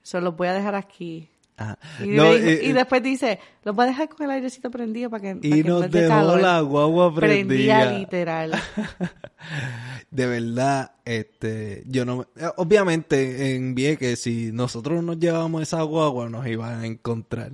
se 0.00 0.22
los 0.22 0.34
voy 0.34 0.48
a 0.48 0.54
dejar 0.54 0.74
aquí. 0.74 1.28
Ajá. 1.56 1.78
Y, 2.02 2.08
No, 2.08 2.26
eh, 2.32 2.60
y 2.64 2.72
después 2.72 3.02
dice, 3.02 3.38
los 3.62 3.74
voy 3.76 3.84
a 3.84 3.88
dejar 3.88 4.08
con 4.08 4.24
el 4.24 4.30
airecito 4.32 4.70
prendido 4.70 5.08
para 5.10 5.22
que, 5.22 5.36
para 5.36 5.46
y 5.46 5.62
que 5.62 5.68
nos 5.68 5.90
dejó 5.90 6.08
calor, 6.08 6.40
la 6.40 6.60
guagua 6.60 7.14
prendía 7.14 7.78
prendida. 7.80 7.98
literal. 7.98 8.52
De 10.10 10.26
verdad, 10.26 10.92
este, 11.04 11.84
yo 11.86 12.04
no, 12.04 12.22
eh, 12.36 12.46
obviamente 12.56 13.54
en 13.54 13.74
Vieques, 13.74 14.20
si 14.20 14.50
nosotros 14.52 15.02
nos 15.04 15.18
llevábamos 15.18 15.62
esa 15.62 15.82
guagua, 15.82 16.28
nos 16.28 16.46
iban 16.46 16.80
a 16.80 16.86
encontrar. 16.86 17.52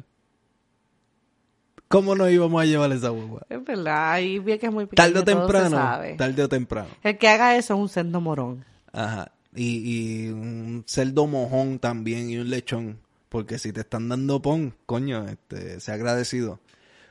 ¿Cómo 1.89 2.15
nos 2.15 2.31
íbamos 2.31 2.63
a 2.63 2.67
llevar 2.67 2.93
esa 2.93 3.09
guagua? 3.09 3.43
Es 3.49 3.65
verdad, 3.65 4.13
ahí 4.13 4.39
vi 4.39 4.59
que 4.59 4.67
es 4.67 4.73
muy 4.73 4.87
pequeño, 4.87 5.09
Tarde 5.09 5.19
o 5.21 5.25
temprano, 5.25 5.77
sabe. 5.77 6.15
tarde 6.15 6.43
o 6.45 6.49
temprano. 6.49 6.89
El 7.03 7.19
que 7.19 7.29
haga 7.29 7.57
eso 7.57 7.75
es 7.75 7.81
un 7.81 7.89
sendo 7.89 8.21
morón. 8.21 8.65
Ajá. 8.93 9.33
Y, 9.57 10.27
y 10.27 10.29
un 10.29 10.85
cerdo 10.87 11.27
mojón 11.27 11.81
también 11.81 12.31
y 12.31 12.39
un 12.39 12.49
lechón. 12.49 13.01
Porque 13.31 13.59
si 13.61 13.73
te 13.73 13.83
están 13.83 14.09
dando 14.09 14.43
pon, 14.43 14.75
coño, 14.87 15.27
este, 15.29 15.79
sea 15.79 15.95
agradecido. 15.95 16.61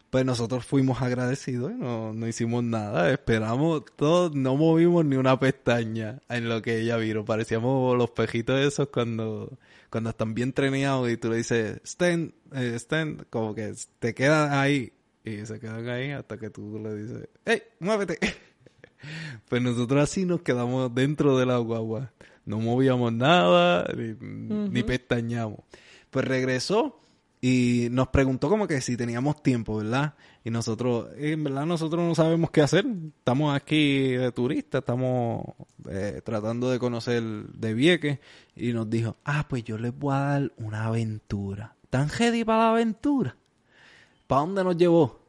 Pues 0.09 0.25
nosotros 0.25 0.65
fuimos 0.65 1.01
agradecidos 1.01 1.71
y 1.71 1.75
no, 1.75 2.13
no 2.13 2.27
hicimos 2.27 2.61
nada. 2.61 3.09
Esperamos 3.09 3.85
todo, 3.95 4.29
no 4.33 4.57
movimos 4.57 5.05
ni 5.05 5.15
una 5.15 5.39
pestaña 5.39 6.19
en 6.27 6.49
lo 6.49 6.61
que 6.61 6.79
ella 6.81 6.97
vino. 6.97 7.23
Parecíamos 7.23 7.97
los 7.97 8.09
pejitos 8.09 8.59
esos 8.59 8.89
cuando, 8.89 9.57
cuando 9.89 10.09
están 10.09 10.33
bien 10.33 10.51
treneados 10.51 11.09
y 11.09 11.15
tú 11.15 11.29
le 11.29 11.37
dices, 11.37 11.79
stand, 11.85 12.33
eh, 12.53 12.73
stand, 12.75 13.27
como 13.29 13.55
que 13.55 13.73
te 13.99 14.13
quedan 14.13 14.51
ahí. 14.51 14.91
Y 15.23 15.45
se 15.45 15.57
quedan 15.57 15.87
ahí 15.87 16.11
hasta 16.11 16.37
que 16.37 16.49
tú 16.49 16.81
le 16.83 16.95
dices, 16.95 17.29
hey, 17.45 17.63
muévete. 17.79 18.19
Pues 19.47 19.61
nosotros 19.61 20.03
así 20.03 20.25
nos 20.25 20.41
quedamos 20.41 20.93
dentro 20.93 21.37
de 21.37 21.45
la 21.45 21.57
guagua. 21.57 22.11
No 22.43 22.59
movíamos 22.59 23.13
nada, 23.13 23.87
ni, 23.95 24.13
ni 24.69 24.83
pestañamos. 24.83 25.59
Pues 26.09 26.25
regresó 26.25 26.99
y 27.41 27.87
nos 27.91 28.09
preguntó 28.09 28.49
como 28.49 28.67
que 28.67 28.81
si 28.81 28.97
teníamos 28.97 29.41
tiempo, 29.41 29.77
¿verdad? 29.77 30.15
Y 30.43 30.49
nosotros, 30.49 31.07
eh, 31.15 31.31
en 31.31 31.43
verdad 31.45 31.65
nosotros 31.65 32.05
no 32.05 32.13
sabemos 32.13 32.51
qué 32.51 32.61
hacer. 32.61 32.85
Estamos 33.17 33.55
aquí 33.55 34.11
de 34.11 34.31
turistas, 34.31 34.79
estamos 34.79 35.43
eh, 35.89 36.21
tratando 36.23 36.69
de 36.69 36.79
conocer 36.79 37.23
de 37.23 37.73
Vieques. 37.73 38.19
Y 38.55 38.73
nos 38.73 38.89
dijo, 38.89 39.15
ah, 39.23 39.45
pues 39.47 39.63
yo 39.63 39.77
les 39.77 39.97
voy 39.97 40.15
a 40.15 40.19
dar 40.19 40.51
una 40.57 40.85
aventura. 40.87 41.75
¿Tan 41.89 42.09
ready 42.09 42.43
para 42.43 42.59
la 42.59 42.69
aventura? 42.71 43.37
¿Para 44.27 44.41
dónde 44.41 44.63
nos 44.63 44.75
llevó? 44.75 45.19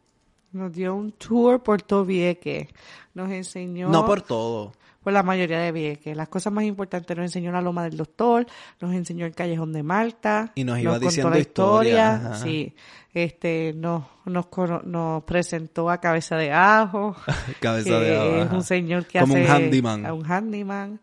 Nos 0.52 0.72
dio 0.72 0.96
un 0.96 1.12
tour 1.12 1.62
por 1.62 1.80
todo 1.82 2.04
Vieques. 2.04 2.68
Nos 3.14 3.30
enseñó... 3.30 3.88
No 3.88 4.04
por 4.04 4.22
todo. 4.22 4.72
Por 5.02 5.12
la 5.12 5.22
mayoría 5.22 5.58
de 5.58 5.72
Vieques. 5.72 6.16
Las 6.16 6.28
cosas 6.28 6.52
más 6.52 6.64
importantes 6.64 7.16
nos 7.16 7.24
enseñó 7.24 7.52
la 7.52 7.60
Loma 7.60 7.84
del 7.84 7.96
Doctor, 7.96 8.46
nos 8.80 8.92
enseñó 8.94 9.26
el 9.26 9.34
Callejón 9.34 9.72
de 9.72 9.82
Malta. 9.82 10.52
Y 10.54 10.64
nos 10.64 10.78
iba 10.78 10.92
contó 10.92 11.06
diciendo 11.06 11.30
la 11.30 11.38
historia. 11.38 12.34
Sí. 12.34 12.74
Este, 13.12 13.72
nos, 13.74 14.04
nos, 14.26 14.46
nos 14.84 15.24
presentó 15.24 15.90
a 15.90 15.98
Cabeza 15.98 16.36
de 16.36 16.52
Ajo. 16.52 17.16
Cabeza 17.60 17.88
que 17.90 18.04
de 18.04 18.16
ajo, 18.16 18.36
es 18.42 18.52
un 18.52 18.62
señor 18.62 19.06
que 19.06 19.20
Como 19.20 19.34
hace... 19.34 19.44
un 19.44 19.50
handyman. 19.50 20.06
a 20.06 20.12
un 20.12 20.30
handyman. 20.30 21.00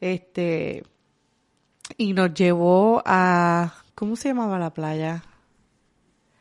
Este, 0.00 0.84
y 1.96 2.12
nos 2.12 2.34
llevó 2.34 3.02
a... 3.04 3.74
¿Cómo 3.94 4.16
se 4.16 4.28
llamaba 4.28 4.58
la 4.58 4.70
playa? 4.74 5.22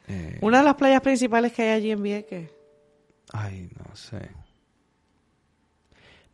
Eh, 0.07 0.37
Una 0.41 0.59
de 0.59 0.63
las 0.65 0.75
playas 0.75 1.01
principales 1.01 1.53
que 1.53 1.61
hay 1.63 1.69
allí 1.69 1.91
en 1.91 2.03
Vieques. 2.03 2.51
Ay, 3.31 3.69
no 3.77 3.95
sé. 3.95 4.29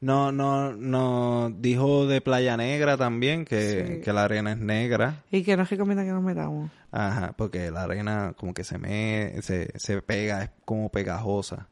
No, 0.02 0.32
no, 0.32 0.72
no. 0.74 1.50
Dijo 1.58 2.08
de 2.08 2.22
Playa 2.22 2.56
Negra 2.56 2.96
también, 2.96 3.44
que, 3.44 3.96
Sí. 3.98 4.02
que 4.02 4.14
la 4.14 4.24
arena 4.24 4.54
es 4.54 4.58
negra. 4.58 5.24
Y 5.30 5.44
que 5.44 5.58
nos 5.58 5.70
recomienda 5.70 6.04
que 6.06 6.12
nos 6.12 6.24
metamos. 6.24 6.72
Ajá, 6.92 7.34
porque 7.38 7.70
la 7.70 7.84
arena 7.84 8.34
como 8.38 8.54
que 8.54 8.64
se 8.64 8.78
me, 8.78 9.42
se, 9.42 9.72
se 9.78 10.02
pega, 10.02 10.44
es 10.44 10.50
como 10.66 10.90
pegajosa. 10.90 11.68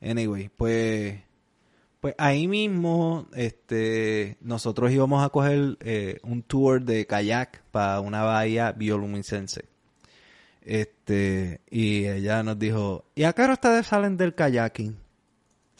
Anyway, 0.00 0.48
pues, 0.56 1.20
pues 2.00 2.14
ahí 2.16 2.48
mismo, 2.48 3.26
este, 3.34 4.38
nosotros 4.40 4.90
íbamos 4.90 5.22
a 5.22 5.28
coger 5.28 5.76
eh, 5.80 6.18
un 6.22 6.42
tour 6.42 6.82
de 6.82 7.06
kayak 7.06 7.62
para 7.70 8.00
una 8.00 8.22
bahía 8.22 8.72
bioluminescente. 8.72 9.66
Este, 10.62 11.60
y 11.70 12.06
ella 12.06 12.42
nos 12.42 12.58
dijo, 12.58 13.04
¿y 13.14 13.24
a 13.24 13.32
qué 13.32 13.42
hora 13.42 13.52
ustedes 13.54 13.86
salen 13.86 14.16
del 14.16 14.34
kayaking? 14.34 14.96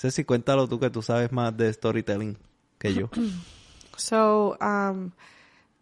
Ceci, 0.01 0.25
cuéntalo 0.25 0.67
tú 0.67 0.81
que 0.81 0.89
tú 0.89 1.03
sabes 1.03 1.31
más 1.31 1.55
de 1.55 1.71
storytelling 1.71 2.39
que 2.79 2.95
yo. 2.95 3.11
So, 3.97 4.57
um, 4.63 5.11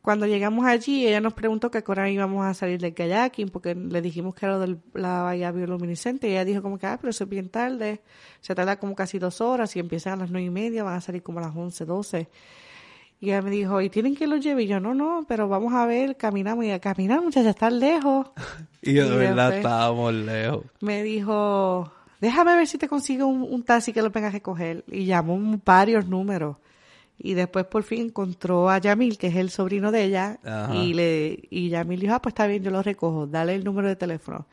cuando 0.02 0.26
llegamos 0.26 0.66
allí, 0.66 1.06
ella 1.06 1.20
nos 1.20 1.34
preguntó 1.34 1.70
que 1.70 1.78
a 1.78 1.82
qué 1.82 1.92
hora 1.92 2.10
íbamos 2.10 2.44
a 2.44 2.52
salir 2.52 2.80
del 2.80 2.92
kayaking, 2.92 3.48
porque 3.48 3.76
le 3.76 4.02
dijimos 4.02 4.34
que 4.34 4.46
era 4.46 4.58
de 4.58 4.76
la 4.94 5.22
bahía 5.22 5.52
bioluminiscente, 5.52 6.26
y 6.28 6.32
ella 6.32 6.44
dijo 6.44 6.60
como 6.60 6.78
que, 6.78 6.86
ah, 6.86 6.98
pero 7.00 7.10
eso 7.10 7.22
es 7.22 7.30
bien 7.30 7.48
tarde, 7.48 8.00
se 8.40 8.56
tarda 8.56 8.80
como 8.80 8.96
casi 8.96 9.20
dos 9.20 9.40
horas, 9.40 9.76
y 9.76 9.78
empiezan 9.78 10.14
a 10.14 10.16
las 10.16 10.32
nueve 10.32 10.46
y 10.46 10.50
media, 10.50 10.82
van 10.82 10.96
a 10.96 11.00
salir 11.00 11.22
como 11.22 11.38
a 11.38 11.42
las 11.42 11.54
once, 11.54 11.84
doce. 11.84 12.28
Y 13.20 13.26
ella 13.28 13.40
me 13.42 13.50
dijo, 13.50 13.80
¿y 13.80 13.88
tienen 13.88 14.16
que 14.16 14.26
lo 14.26 14.36
lleve? 14.36 14.64
Y 14.64 14.66
yo, 14.66 14.80
no, 14.80 14.94
no, 14.94 15.24
pero 15.28 15.48
vamos 15.48 15.74
a 15.74 15.86
ver, 15.86 16.16
caminamos, 16.16 16.64
y 16.64 16.72
a 16.72 16.80
caminar, 16.80 17.22
muchacha, 17.22 17.50
está 17.50 17.70
lejos. 17.70 18.26
y 18.82 18.94
de 18.94 19.06
Y 19.06 19.10
verdad 19.16 19.56
estábamos 19.58 20.12
lejos. 20.12 20.64
Me 20.80 21.04
dijo, 21.04 21.92
déjame 22.20 22.54
ver 22.56 22.66
si 22.66 22.78
te 22.78 22.88
consigo 22.88 23.26
un, 23.26 23.42
un 23.42 23.62
taxi 23.62 23.92
que 23.92 24.02
lo 24.02 24.10
venga 24.10 24.28
a 24.28 24.30
recoger. 24.32 24.84
Y 24.88 25.04
llamó 25.04 25.38
varios 25.64 26.06
números. 26.06 26.56
Y 27.20 27.34
después 27.34 27.64
por 27.66 27.82
fin 27.82 28.06
encontró 28.06 28.70
a 28.70 28.78
Yamil, 28.78 29.18
que 29.18 29.26
es 29.26 29.36
el 29.36 29.50
sobrino 29.50 29.90
de 29.90 30.04
ella, 30.04 30.38
Ajá. 30.44 30.74
y 30.74 30.94
le 30.94 31.40
y 31.50 31.68
Yamil 31.68 31.98
dijo, 31.98 32.14
ah, 32.14 32.22
pues 32.22 32.30
está 32.32 32.46
bien, 32.46 32.62
yo 32.62 32.70
lo 32.70 32.80
recojo, 32.80 33.26
dale 33.26 33.56
el 33.56 33.64
número 33.64 33.88
de 33.88 33.96
teléfono. 33.96 34.46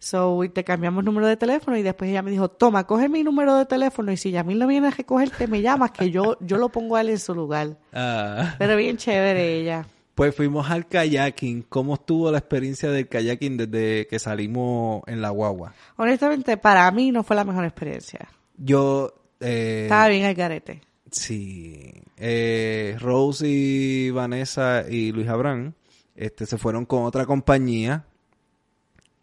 So, 0.00 0.42
y 0.42 0.48
te 0.48 0.64
cambiamos 0.64 1.04
número 1.04 1.26
de 1.26 1.36
teléfono 1.36 1.76
y 1.76 1.82
después 1.82 2.10
ella 2.10 2.22
me 2.22 2.30
dijo, 2.30 2.48
toma, 2.48 2.86
coge 2.86 3.08
mi 3.08 3.22
número 3.22 3.54
de 3.54 3.66
teléfono 3.66 4.10
y 4.10 4.16
si 4.16 4.30
Yamil 4.30 4.58
no 4.58 4.66
viene 4.66 4.88
a 4.88 4.90
recogerte, 4.90 5.46
me 5.46 5.60
llamas 5.62 5.90
que 5.92 6.10
yo, 6.10 6.36
yo 6.40 6.56
lo 6.56 6.70
pongo 6.70 6.96
a 6.96 7.02
él 7.02 7.10
en 7.10 7.18
su 7.18 7.34
lugar. 7.34 7.76
Ah. 7.92 8.54
Pero 8.58 8.76
bien 8.76 8.96
chévere 8.96 9.60
ella. 9.60 9.86
Pues 10.20 10.36
fuimos 10.36 10.68
al 10.70 10.86
kayaking. 10.86 11.62
¿Cómo 11.62 11.94
estuvo 11.94 12.30
la 12.30 12.36
experiencia 12.36 12.90
del 12.90 13.08
kayaking 13.08 13.56
desde 13.56 14.06
que 14.06 14.18
salimos 14.18 15.02
en 15.06 15.22
la 15.22 15.30
guagua? 15.30 15.72
Honestamente, 15.96 16.58
para 16.58 16.90
mí 16.90 17.10
no 17.10 17.22
fue 17.24 17.36
la 17.36 17.44
mejor 17.44 17.64
experiencia. 17.64 18.28
Yo, 18.58 19.14
eh, 19.40 19.84
Estaba 19.84 20.08
bien 20.08 20.26
el 20.26 20.34
garete. 20.34 20.82
Sí. 21.10 21.90
Eh, 22.18 22.98
Rose 23.00 23.48
y 23.48 24.10
Vanessa 24.10 24.84
y 24.86 25.10
Luis 25.10 25.26
Abraham 25.26 25.72
este, 26.14 26.44
se 26.44 26.58
fueron 26.58 26.84
con 26.84 27.04
otra 27.04 27.24
compañía 27.24 28.04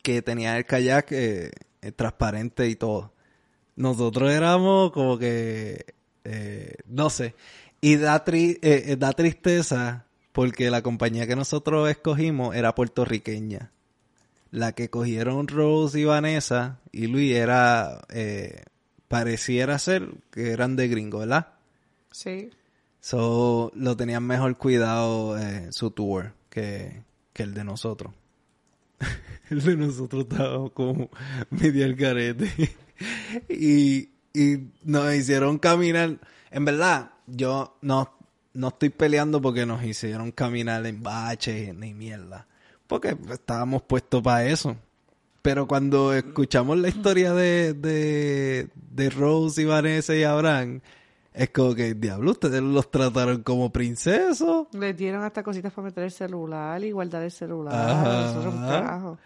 que 0.01 0.24
tenía 0.24 0.58
el 0.58 0.66
kayak 0.66 1.12
eh, 1.12 1.51
eh, 1.84 1.92
transparente 1.92 2.68
y 2.70 2.75
todo. 2.75 3.13
Nosotros 3.75 4.32
éramos 4.32 4.92
como 4.94 5.20
que, 5.20 5.94
eh, 6.24 6.74
no 6.88 7.12
sé, 7.12 7.36
y 7.82 7.98
da, 7.98 8.25
tri- 8.25 8.98
da 8.98 9.13
tristeza 9.13 10.06
porque 10.38 10.70
la 10.70 10.84
compañía 10.84 11.25
que 11.25 11.36
nosotros 11.36 11.89
escogimos 11.89 12.56
era 12.56 12.75
puertorriqueña. 12.75 13.72
La 14.51 14.74
que 14.74 14.91
cogieron 14.91 15.48
Rose 15.48 16.00
y 16.00 16.03
Vanessa 16.03 16.79
y 16.91 17.08
Luis 17.08 17.36
era, 17.36 18.06
eh, 18.10 18.62
pareciera 19.08 19.79
ser 19.79 20.12
que 20.29 20.51
eran 20.51 20.75
de 20.75 20.89
gringo, 20.89 21.17
¿verdad? 21.17 21.56
Sí. 22.12 22.51
So, 23.00 23.72
lo 23.74 23.98
tenían 23.98 24.27
mejor 24.27 24.60
cuidado 24.60 25.39
eh, 25.39 25.70
su 25.72 25.89
tour 25.89 26.34
que, 26.51 27.01
que 27.34 27.41
el 27.41 27.56
de 27.56 27.63
nosotros. 27.63 28.13
el 29.50 29.63
de 29.63 29.75
nosotros 29.75 30.27
estaba 30.29 30.70
como 30.70 31.10
medio 31.50 31.84
al 31.84 31.96
garete. 31.96 32.75
y, 33.50 34.12
y 34.36 34.70
nos 34.84 35.15
hicieron 35.15 35.58
caminar. 35.58 36.20
En 36.51 36.63
verdad, 36.63 37.13
yo 37.25 37.79
no, 37.82 38.16
no 38.57 38.69
estoy 38.69 38.89
peleando 38.89 39.41
porque 39.41 39.65
nos 39.65 39.83
hicieron 39.83 40.31
caminar 40.31 40.85
en 40.85 41.01
baches 41.03 41.73
ni 41.75 41.93
mierda. 41.93 42.47
Porque 42.87 43.15
estábamos 43.31 43.81
puestos 43.83 44.21
para 44.23 44.45
eso. 44.45 44.75
Pero 45.41 45.67
cuando 45.67 46.13
escuchamos 46.13 46.77
la 46.77 46.89
historia 46.89 47.33
de, 47.33 47.73
de, 47.73 48.69
de 48.91 49.09
Rose 49.09 49.61
y 49.61 49.65
Vanessa 49.65 50.15
y 50.15 50.23
Abraham, 50.23 50.81
es 51.33 51.49
como 51.51 51.75
que, 51.75 51.93
diablo, 51.93 52.31
ustedes 52.31 52.61
los 52.61 52.89
trataron 52.89 53.43
como 53.43 53.71
princesos. 53.71 54.67
Les 54.73 54.97
dieron 54.97 55.23
hasta 55.23 55.43
cositas 55.43 55.71
para 55.71 55.85
meter 55.85 56.03
el 56.05 56.11
celular 56.11 56.83
y 56.83 56.91
guardar 56.91 57.23
el 57.23 57.31
celular. 57.31 57.73
Ajá. 57.75 58.21
Nosotros 58.21 58.53
un 58.55 58.61
carajo. 58.61 59.17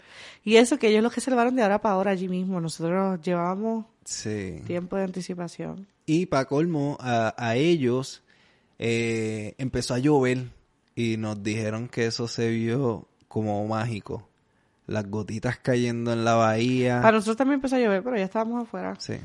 Y 0.44 0.58
eso 0.58 0.78
que 0.78 0.90
ellos 0.90 1.04
los 1.04 1.14
que 1.14 1.22
se 1.22 1.30
salvaron 1.32 1.56
de 1.56 1.64
ahora 1.64 1.80
para 1.82 1.96
ahora 1.96 2.12
allí 2.12 2.28
mismo. 2.28 2.60
Nosotros 2.60 3.22
llevábamos 3.22 3.86
Sí. 4.04 4.62
tiempo 4.68 4.98
de 4.98 5.04
anticipación. 5.04 5.88
Y 6.06 6.26
para 6.26 6.46
colmo, 6.46 6.98
a, 7.00 7.34
a 7.38 7.56
ellos 7.56 8.24
eh, 8.84 9.54
empezó 9.60 9.94
a 9.94 10.00
llover 10.00 10.50
y 10.96 11.16
nos 11.18 11.44
dijeron 11.44 11.88
que 11.88 12.08
eso 12.08 12.28
se 12.28 12.50
vio 12.50 13.08
como 13.28 13.66
mágico. 13.68 14.28
Las 14.88 15.08
gotitas 15.08 15.60
cayendo 15.60 16.12
en 16.12 16.26
la 16.26 16.34
bahía. 16.34 17.00
Para 17.00 17.18
nosotros 17.18 17.38
también 17.38 17.56
empezó 17.60 17.76
a 17.76 17.80
llover, 17.80 18.02
pero 18.02 18.18
ya 18.18 18.24
estábamos 18.24 18.64
afuera. 18.64 18.96
Sí. 18.98 19.18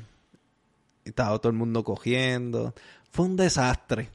Estaba 1.06 1.38
todo 1.38 1.48
el 1.50 1.56
mundo 1.56 1.82
cogiendo. 1.82 2.74
Fue 3.10 3.24
un 3.24 3.36
desastre, 3.36 4.10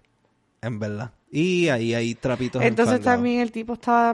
en 0.62 0.78
verdad. 0.78 1.12
Y 1.32 1.70
ahí 1.70 1.96
hay 1.96 2.14
trapitos 2.14 2.62
Entonces 2.62 2.98
enfangados. 2.98 3.18
también 3.18 3.40
el 3.42 3.52
tipo 3.52 3.74
estaba 3.74 4.14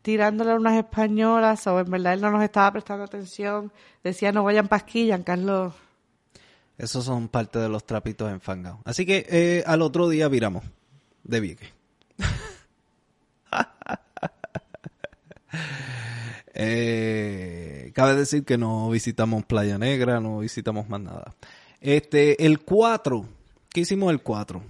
tirándole 0.00 0.54
unas 0.54 0.78
españolas 0.78 1.66
o 1.66 1.78
en 1.78 1.90
verdad 1.90 2.14
él 2.14 2.22
no 2.22 2.30
nos 2.30 2.42
estaba 2.42 2.72
prestando 2.72 3.04
atención. 3.04 3.70
Decía 4.02 4.32
no 4.32 4.42
vayan 4.42 4.68
pasquillas, 4.68 5.20
Carlos. 5.22 5.74
Esos 6.80 7.04
son 7.04 7.28
parte 7.28 7.58
de 7.58 7.68
los 7.68 7.84
trapitos 7.84 8.30
enfangados. 8.30 8.80
Así 8.84 9.04
que 9.04 9.26
eh, 9.28 9.62
al 9.66 9.82
otro 9.82 10.08
día 10.08 10.28
viramos 10.28 10.64
de 11.24 11.40
Vieques. 11.40 11.68
Eh, 16.62 17.92
cabe 17.94 18.14
decir 18.14 18.44
que 18.44 18.58
no 18.58 18.90
visitamos 18.90 19.46
Playa 19.46 19.78
Negra, 19.78 20.20
no 20.20 20.40
visitamos 20.40 20.90
más 20.90 21.00
nada. 21.00 21.34
Este, 21.80 22.44
el 22.44 22.60
4, 22.60 23.24
¿qué 23.70 23.80
hicimos 23.80 24.10
el 24.12 24.20
4? 24.20 24.60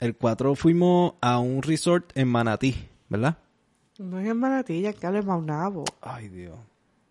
El 0.00 0.16
4 0.16 0.56
fuimos 0.56 1.14
a 1.20 1.38
un 1.38 1.62
resort 1.62 2.10
en 2.16 2.26
Manatí, 2.26 2.88
¿verdad? 3.08 3.38
No 3.98 4.18
es 4.18 4.26
en 4.26 4.36
Manatilla, 4.36 4.92
Carlos 4.94 5.20
es 5.20 5.26
Maunabo. 5.26 5.84
Ay, 6.00 6.28
Dios. 6.28 6.58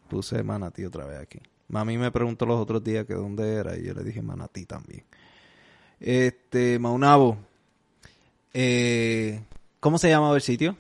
Puse 0.10 0.44
Manatí 0.44 0.84
otra 0.84 1.06
vez 1.06 1.20
aquí. 1.20 1.40
Mami 1.70 1.98
me 1.98 2.12
preguntó 2.12 2.46
los 2.46 2.60
otros 2.60 2.84
días 2.84 3.06
que 3.06 3.14
dónde 3.14 3.56
era 3.56 3.78
y 3.78 3.84
yo 3.84 3.94
le 3.94 4.04
dije 4.04 4.22
Manatí 4.22 4.66
también. 4.66 5.04
Este, 6.00 6.80
Maunabo. 6.80 7.38
Eh, 8.54 9.42
¿Cómo 9.80 9.98
se 9.98 10.10
llamaba 10.10 10.36
el 10.36 10.42
sitio? 10.42 10.78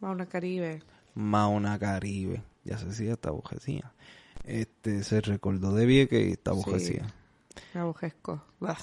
Mauna 0.00 0.26
Caribe. 0.26 0.82
Mauna 1.14 1.78
Caribe. 1.78 2.42
Ya 2.64 2.78
se 2.78 2.86
decía, 2.86 3.12
está 3.12 3.30
bujecía. 3.30 3.92
Este, 4.44 5.04
se 5.04 5.20
recordó 5.20 5.74
de 5.74 5.86
Vieques 5.86 6.26
y 6.28 6.32
está 6.32 6.52
Sí. 6.52 6.56
bujecía. 6.56 7.14
Bah. 8.58 8.78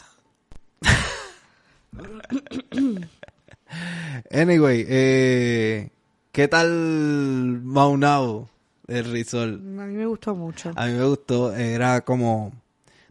Anyway, 4.32 4.86
eh, 4.88 5.90
¿qué 6.32 6.48
tal 6.48 7.62
Maunabo? 7.64 8.50
El 8.88 9.12
resort. 9.12 9.54
A 9.54 9.86
mí 9.86 9.95
me 9.95 10.06
gustó 10.06 10.36
mucho. 10.36 10.71
A 10.76 10.86
mí 10.86 10.93
me 10.93 11.04
gustó, 11.04 11.54
era 11.54 12.02
como, 12.02 12.54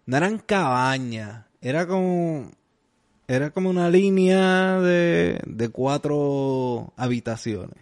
no 0.07 0.17
eran 0.17 0.39
cabañas, 0.39 1.45
era 1.61 1.87
como, 1.87 2.51
era 3.29 3.51
como 3.51 3.71
una 3.71 3.91
línea 3.91 4.81
de, 4.81 5.41
de 5.45 5.69
cuatro 5.69 6.93
habitaciones. 6.97 7.77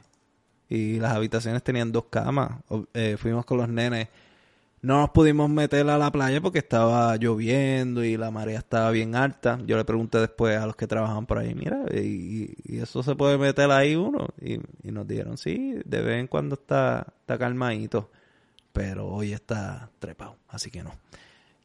Y 0.68 0.98
las 0.98 1.12
habitaciones 1.12 1.62
tenían 1.62 1.92
dos 1.92 2.07
camas. 2.11 2.50
Eh, 2.94 3.16
fuimos 3.18 3.44
con 3.44 3.59
los 3.59 3.68
nenes. 3.68 4.09
No 4.85 5.01
nos 5.01 5.11
pudimos 5.11 5.49
meter 5.49 5.88
a 5.88 5.99
la 5.99 6.12
playa 6.12 6.40
porque 6.40 6.59
estaba 6.59 7.16
lloviendo 7.16 8.05
y 8.05 8.16
la 8.16 8.31
marea 8.31 8.59
estaba 8.59 8.90
bien 8.90 9.16
alta. 9.16 9.59
Yo 9.66 9.77
le 9.77 9.85
pregunté 9.85 10.18
después 10.18 10.59
a 10.59 10.66
los 10.66 10.77
que 10.77 10.87
trabajaban 10.87 11.27
por 11.27 11.38
ahí, 11.38 11.55
mira, 11.55 11.85
¿y, 11.92 12.55
y 12.64 12.79
eso 12.79 13.03
se 13.03 13.16
puede 13.16 13.38
meter 13.38 13.70
ahí 13.70 13.97
uno? 13.97 14.29
Y, 14.40 14.55
y 14.83 14.92
nos 14.92 15.07
dijeron, 15.07 15.38
sí, 15.38 15.75
de 15.85 16.03
vez 16.03 16.20
en 16.20 16.27
cuando 16.27 16.55
está, 16.55 17.14
está 17.20 17.38
calmadito 17.38 18.11
pero 18.75 19.07
hoy 19.07 19.33
está 19.33 19.88
trepado, 20.01 20.37
así 20.49 20.68
que 20.68 20.83
no. 20.83 20.90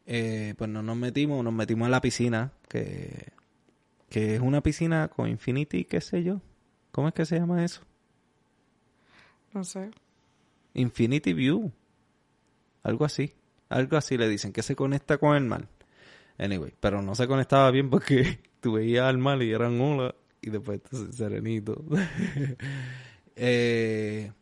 Eh, 0.05 0.53
pues 0.58 0.69
no 0.69 0.84
nos 0.84 0.95
metimos, 0.95 1.43
nos 1.43 1.51
metimos 1.51 1.88
en 1.88 1.91
la 1.91 2.01
piscina, 2.01 2.53
que, 2.69 3.34
que 4.10 4.36
es 4.36 4.41
una 4.41 4.62
piscina 4.62 5.08
con 5.08 5.27
infinity, 5.27 5.86
qué 5.86 6.01
sé 6.01 6.23
yo. 6.23 6.39
¿Cómo 6.91 7.08
es 7.08 7.15
que 7.15 7.25
se 7.25 7.39
llama 7.39 7.65
eso? 7.65 7.82
No 9.53 9.63
sé. 9.63 9.89
Infinity 10.75 11.34
View. 11.34 11.71
Algo 12.83 13.05
así. 13.05 13.33
Algo 13.69 13.97
así 13.97 14.17
le 14.17 14.27
dicen, 14.27 14.51
que 14.51 14.63
se 14.63 14.75
conecta 14.75 15.17
con 15.17 15.35
el 15.35 15.43
mar. 15.43 15.67
Anyway, 16.37 16.73
pero 16.79 17.01
no 17.01 17.15
se 17.15 17.27
conectaba 17.27 17.69
bien 17.71 17.89
porque 17.89 18.39
tú 18.61 18.73
veías 18.73 19.05
al 19.05 19.17
mar 19.17 19.41
y 19.41 19.51
eran 19.51 19.79
olas 19.79 20.13
y 20.41 20.49
después 20.49 20.81
serenito. 21.11 21.83
Eh, 23.41 24.33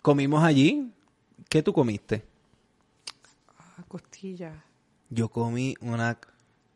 comimos 0.00 0.44
allí. 0.44 0.92
¿Qué 1.48 1.60
tú 1.60 1.72
comiste? 1.72 2.22
Ah, 3.58 3.82
costilla. 3.88 4.64
Yo 5.10 5.28
comí 5.28 5.74
una... 5.80 6.16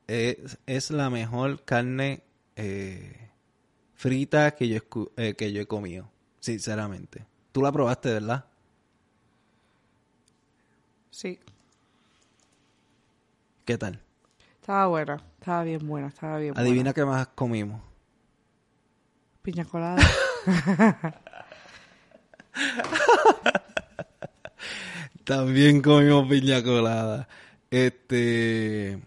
Es, 0.09 0.59
es 0.67 0.91
la 0.91 1.09
mejor 1.09 1.65
carne 1.65 2.25
eh, 2.57 3.31
frita 3.95 4.57
que 4.57 4.67
yo, 4.67 4.81
eh, 5.17 5.35
que 5.35 5.53
yo 5.53 5.63
he 5.63 5.67
comido, 5.67 6.11
sinceramente. 6.41 7.27
Tú 7.53 7.63
la 7.63 7.71
probaste, 7.71 8.13
¿verdad? 8.13 8.50
Sí. 11.11 11.39
¿Qué 13.65 13.77
tal? 13.79 14.01
Estaba 14.61 14.87
buena. 14.87 15.23
Estaba 15.39 15.65
bien 15.65 15.87
buena. 15.87 16.09
Estaba 16.09 16.39
bien 16.39 16.57
Adivina 16.57 16.93
buena. 16.93 16.93
qué 16.95 17.05
más 17.05 17.27
comimos. 17.29 17.83
Piña 19.43 19.65
colada. 19.65 20.03
También 25.25 25.83
comimos 25.83 26.29
piña 26.29 26.63
colada. 26.63 27.29
Este... 27.71 29.01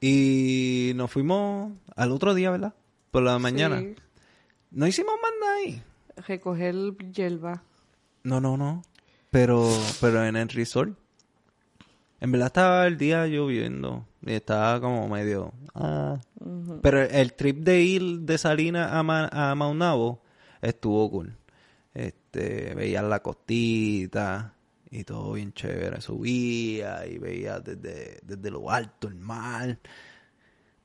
Y 0.00 0.92
nos 0.94 1.10
fuimos 1.10 1.72
al 1.96 2.12
otro 2.12 2.34
día, 2.34 2.50
¿verdad? 2.50 2.74
Por 3.10 3.22
la 3.22 3.38
mañana. 3.38 3.80
Sí. 3.80 3.96
No 4.70 4.86
hicimos 4.86 5.14
más 5.22 5.32
nada 5.40 5.54
ahí. 5.56 5.82
Recoger 6.28 6.74
hierba. 7.12 7.62
No, 8.22 8.40
no, 8.40 8.56
no. 8.56 8.82
Pero, 9.30 9.68
pero 10.00 10.24
en 10.24 10.36
el 10.36 10.48
resort. 10.48 10.96
En 12.20 12.32
verdad 12.32 12.46
estaba 12.46 12.86
el 12.86 12.96
día 12.96 13.26
lloviendo. 13.26 14.06
Y 14.24 14.32
estaba 14.32 14.80
como 14.80 15.08
medio. 15.08 15.52
ah. 15.74 16.18
Pero 16.82 17.02
el 17.02 17.34
trip 17.34 17.58
de 17.58 17.82
ir 17.82 18.20
de 18.20 18.38
Salinas 18.38 18.92
a, 18.92 19.02
Ma- 19.02 19.28
a 19.32 19.54
Maunabo 19.54 20.22
estuvo 20.62 21.10
cool. 21.10 21.36
Este, 21.94 22.74
veías 22.74 23.04
la 23.04 23.22
costita 23.22 24.54
y 24.90 25.04
todo 25.04 25.32
bien 25.32 25.52
chévere. 25.52 26.00
Subía 26.00 27.06
y 27.06 27.18
veía 27.18 27.60
desde, 27.60 28.18
desde 28.22 28.50
lo 28.50 28.70
alto 28.70 29.08
el 29.08 29.16
mar. 29.16 29.78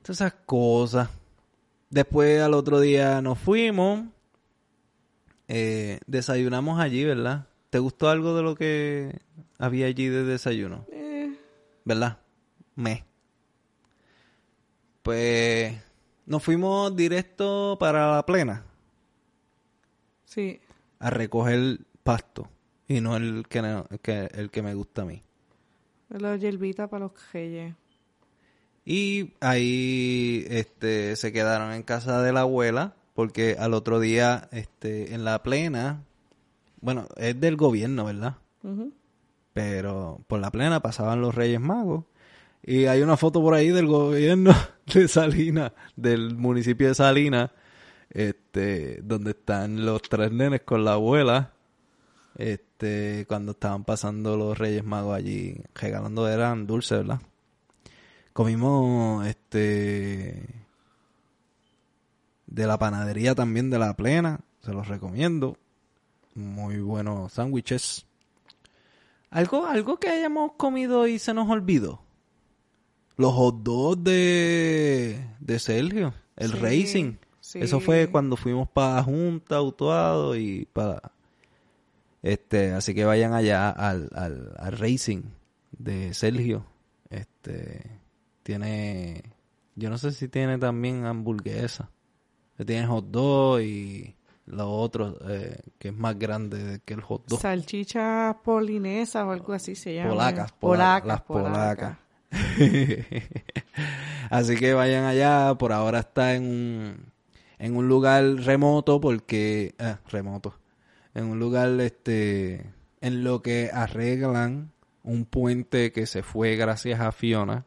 Todas 0.01 0.17
esas 0.21 0.33
cosas. 0.45 1.09
Después 1.89 2.41
al 2.41 2.53
otro 2.53 2.79
día 2.79 3.21
nos 3.21 3.39
fuimos. 3.39 4.05
Eh, 5.47 5.99
desayunamos 6.07 6.79
allí, 6.79 7.03
¿verdad? 7.05 7.47
¿Te 7.71 7.79
gustó 7.79 8.09
algo 8.09 8.35
de 8.35 8.43
lo 8.43 8.53
que 8.53 9.19
había 9.57 9.87
allí 9.87 10.07
de 10.07 10.23
desayuno? 10.23 10.85
Eh, 10.91 11.35
¿Verdad? 11.85 12.19
Me. 12.75 13.03
Pues 15.03 15.75
nos 16.25 16.43
fuimos 16.43 16.95
directo 16.95 17.77
para 17.79 18.15
la 18.15 18.25
plena 18.25 18.63
Sí. 20.25 20.59
a 20.99 21.09
recoger 21.09 21.79
pasto 22.03 22.47
y 22.87 23.01
no 23.01 23.15
el 23.17 23.45
que, 23.49 23.61
no- 23.61 23.87
que- 24.01 24.29
el 24.33 24.51
que 24.51 24.61
me 24.61 24.73
gusta 24.75 25.01
a 25.01 25.05
mí. 25.05 25.23
Los 26.09 26.39
hierbitas 26.39 26.89
para 26.89 27.05
los 27.05 27.13
reyes. 27.33 27.73
Y 28.85 29.33
ahí 29.39 30.45
este, 30.49 31.15
se 31.15 31.31
quedaron 31.31 31.71
en 31.73 31.83
casa 31.83 32.21
de 32.21 32.33
la 32.33 32.41
abuela 32.41 32.95
porque 33.13 33.55
al 33.57 33.73
otro 33.73 33.99
día 33.99 34.49
este, 34.51 35.13
en 35.13 35.23
la 35.23 35.41
plena, 35.43 36.03
bueno, 36.81 37.07
es 37.15 37.39
del 37.39 37.55
gobierno, 37.55 38.05
¿verdad? 38.05 38.35
Pero 39.53 40.21
por 40.27 40.39
la 40.39 40.51
plena 40.51 40.81
pasaban 40.81 41.21
los 41.21 41.35
Reyes 41.35 41.59
Magos. 41.59 42.05
Y 42.63 42.85
hay 42.85 43.01
una 43.01 43.17
foto 43.17 43.41
por 43.41 43.53
ahí 43.53 43.69
del 43.69 43.87
gobierno 43.87 44.53
de 44.93 45.07
Salinas, 45.07 45.71
del 45.95 46.35
municipio 46.35 46.89
de 46.89 46.95
Salinas, 46.95 47.51
este, 48.09 49.01
donde 49.01 49.31
están 49.31 49.85
los 49.85 50.01
tres 50.03 50.31
nenes 50.31 50.61
con 50.61 50.85
la 50.85 50.93
abuela, 50.93 51.53
este, 52.35 53.25
cuando 53.27 53.53
estaban 53.53 53.83
pasando 53.83 54.37
los 54.37 54.57
Reyes 54.57 54.83
Magos 54.83 55.15
allí, 55.15 55.61
regalando 55.73 56.27
eran 56.27 56.67
dulces, 56.67 56.99
¿verdad? 56.99 57.21
Comimos, 58.33 59.25
este, 59.27 60.45
de 62.47 62.67
la 62.67 62.77
panadería 62.77 63.33
también 63.33 63.69
de 63.69 63.79
la 63.79 63.95
plena, 63.95 64.41
se 64.61 64.73
los 64.73 64.87
recomiendo. 64.87 65.57
Muy 66.35 66.79
buenos 66.79 67.33
sándwiches. 67.33 68.05
Algo, 69.29 69.65
algo 69.65 69.97
que 69.97 70.09
hayamos 70.09 70.53
comido 70.53 71.07
y 71.07 71.19
se 71.19 71.33
nos 71.33 71.49
olvidó. 71.49 72.01
Los 73.17 73.33
hot 73.33 73.63
dogs 73.63 74.03
de, 74.03 75.25
de 75.39 75.59
Sergio, 75.59 76.13
el 76.37 76.51
Sí, 76.51 76.57
racing. 76.57 77.13
sí. 77.39 77.59
Eso 77.59 77.79
fue 77.79 78.09
cuando 78.09 78.35
fuimos 78.35 78.67
para 78.69 79.03
Junta, 79.03 79.57
Autuado 79.57 80.35
y 80.35 80.65
para... 80.73 81.11
Este, 82.23 82.71
así 82.73 82.93
que 82.93 83.03
vayan 83.05 83.33
allá 83.33 83.69
al, 83.69 84.09
al, 84.13 84.53
al 84.57 84.77
racing 84.77 85.23
de 85.71 86.13
Sergio. 86.13 86.65
Este, 87.09 87.99
tiene... 88.43 89.23
Yo 89.75 89.89
no 89.89 89.97
sé 89.97 90.11
si 90.11 90.27
tiene 90.27 90.57
también 90.57 91.05
hamburguesa. 91.05 91.89
Tiene 92.65 92.85
hot 92.87 93.05
dog 93.09 93.61
y 93.61 94.15
lo 94.51 94.69
otro 94.69 95.17
eh, 95.29 95.59
que 95.79 95.89
es 95.89 95.93
más 95.93 96.17
grande 96.17 96.81
que 96.85 96.93
el 96.93 97.01
hot 97.01 97.25
dog. 97.27 97.39
Salchichas 97.39 98.35
polinesas 98.43 99.23
o 99.25 99.31
algo 99.31 99.53
así 99.53 99.75
se 99.75 99.95
llama. 99.95 100.11
Polacas, 100.11 100.51
polacas, 100.53 101.07
las 101.07 101.21
polacas. 101.21 101.97
polacas. 101.97 101.97
Así 104.29 104.55
que 104.55 104.73
vayan 104.73 105.03
allá, 105.03 105.53
por 105.55 105.73
ahora 105.73 105.99
está 105.99 106.35
en 106.35 106.43
un, 106.43 107.11
en 107.59 107.75
un 107.75 107.89
lugar 107.89 108.23
remoto 108.23 109.01
porque, 109.01 109.75
eh, 109.77 109.97
remoto, 110.09 110.57
en 111.13 111.25
un 111.25 111.39
lugar 111.39 111.69
este, 111.81 112.71
en 113.01 113.23
lo 113.25 113.41
que 113.41 113.69
arreglan 113.73 114.71
un 115.03 115.25
puente 115.25 115.91
que 115.91 116.05
se 116.05 116.23
fue 116.23 116.55
gracias 116.55 117.01
a 117.01 117.11
Fiona, 117.11 117.65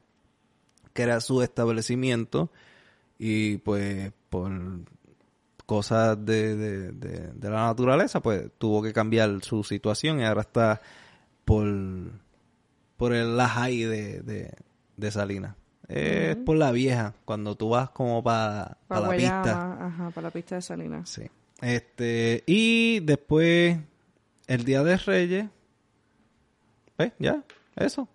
que 0.94 1.02
era 1.02 1.20
su 1.20 1.42
establecimiento 1.42 2.50
y 3.18 3.58
pues 3.58 4.12
por 4.30 4.50
cosas 5.66 6.24
de, 6.24 6.56
de, 6.56 6.92
de, 6.92 7.32
de 7.32 7.50
la 7.50 7.66
naturaleza 7.66 8.20
pues 8.20 8.50
tuvo 8.58 8.82
que 8.82 8.92
cambiar 8.92 9.42
su 9.42 9.64
situación 9.64 10.20
y 10.20 10.24
ahora 10.24 10.42
está 10.42 10.80
por 11.44 11.64
por 12.96 13.12
el 13.12 13.36
Lajay 13.36 13.82
de, 13.82 14.52
de, 14.96 15.10
Salinas. 15.10 15.56
Es 15.88 16.36
por 16.36 16.56
la 16.56 16.72
vieja, 16.72 17.14
cuando 17.24 17.54
tú 17.54 17.68
vas 17.68 17.90
como 17.90 18.22
para 18.22 18.78
Pa' 18.88 19.00
la 19.00 19.06
Guayama, 19.06 19.42
pista. 19.42 19.86
Ajá, 19.86 20.10
para 20.10 20.28
la 20.28 20.30
pista 20.30 20.54
de 20.54 20.62
Salinas. 20.62 21.10
Sí. 21.10 21.22
Este, 21.60 22.42
y 22.46 23.00
después, 23.00 23.78
el 24.46 24.64
Día 24.64 24.82
de 24.82 24.96
Reyes, 24.96 25.46
¿ves? 26.96 27.12
Ya, 27.18 27.42
eso. 27.76 28.08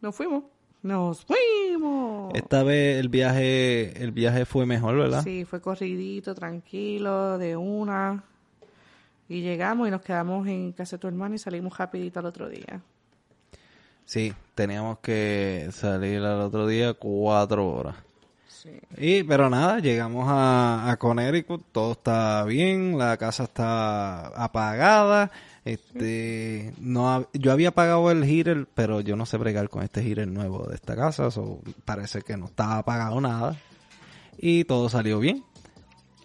Nos 0.00 0.14
fuimos. 0.14 0.44
Nos 0.84 1.24
fuimos. 1.24 2.34
Esta 2.34 2.62
vez 2.62 3.00
el 3.00 3.08
viaje, 3.08 4.02
el 4.02 4.12
viaje 4.12 4.44
fue 4.44 4.66
mejor, 4.66 4.98
¿verdad? 4.98 5.24
Sí, 5.24 5.46
fue 5.46 5.62
corridito, 5.62 6.34
tranquilo, 6.34 7.38
de 7.38 7.56
una. 7.56 8.22
Y 9.26 9.40
llegamos 9.40 9.88
y 9.88 9.90
nos 9.90 10.02
quedamos 10.02 10.46
en 10.46 10.72
casa 10.72 10.96
de 10.96 11.00
tu 11.00 11.08
hermano 11.08 11.36
y 11.36 11.38
salimos 11.38 11.78
rapidito 11.78 12.20
al 12.20 12.26
otro 12.26 12.50
día. 12.50 12.82
Sí, 14.04 14.34
teníamos 14.54 14.98
que 14.98 15.70
salir 15.72 16.20
al 16.20 16.42
otro 16.42 16.66
día 16.66 16.92
cuatro 16.92 17.66
horas. 17.66 17.96
Y, 18.96 19.22
pero 19.24 19.50
nada, 19.50 19.80
llegamos 19.80 20.26
a, 20.28 20.90
a 20.90 20.96
Connecticut, 20.96 21.64
todo 21.72 21.92
está 21.92 22.44
bien, 22.44 22.96
la 22.96 23.16
casa 23.16 23.44
está 23.44 24.28
apagada, 24.28 25.30
este, 25.64 26.72
no, 26.78 27.26
yo 27.32 27.52
había 27.52 27.68
apagado 27.70 28.10
el 28.10 28.24
heater, 28.24 28.66
pero 28.74 29.00
yo 29.00 29.16
no 29.16 29.26
sé 29.26 29.36
bregar 29.36 29.68
con 29.68 29.82
este 29.82 30.02
heater 30.02 30.28
nuevo 30.28 30.66
de 30.66 30.74
esta 30.74 30.96
casa, 30.96 31.30
so, 31.30 31.60
parece 31.84 32.22
que 32.22 32.36
no 32.36 32.46
estaba 32.46 32.78
apagado 32.78 33.20
nada, 33.20 33.56
y 34.38 34.64
todo 34.64 34.88
salió 34.88 35.18
bien. 35.18 35.44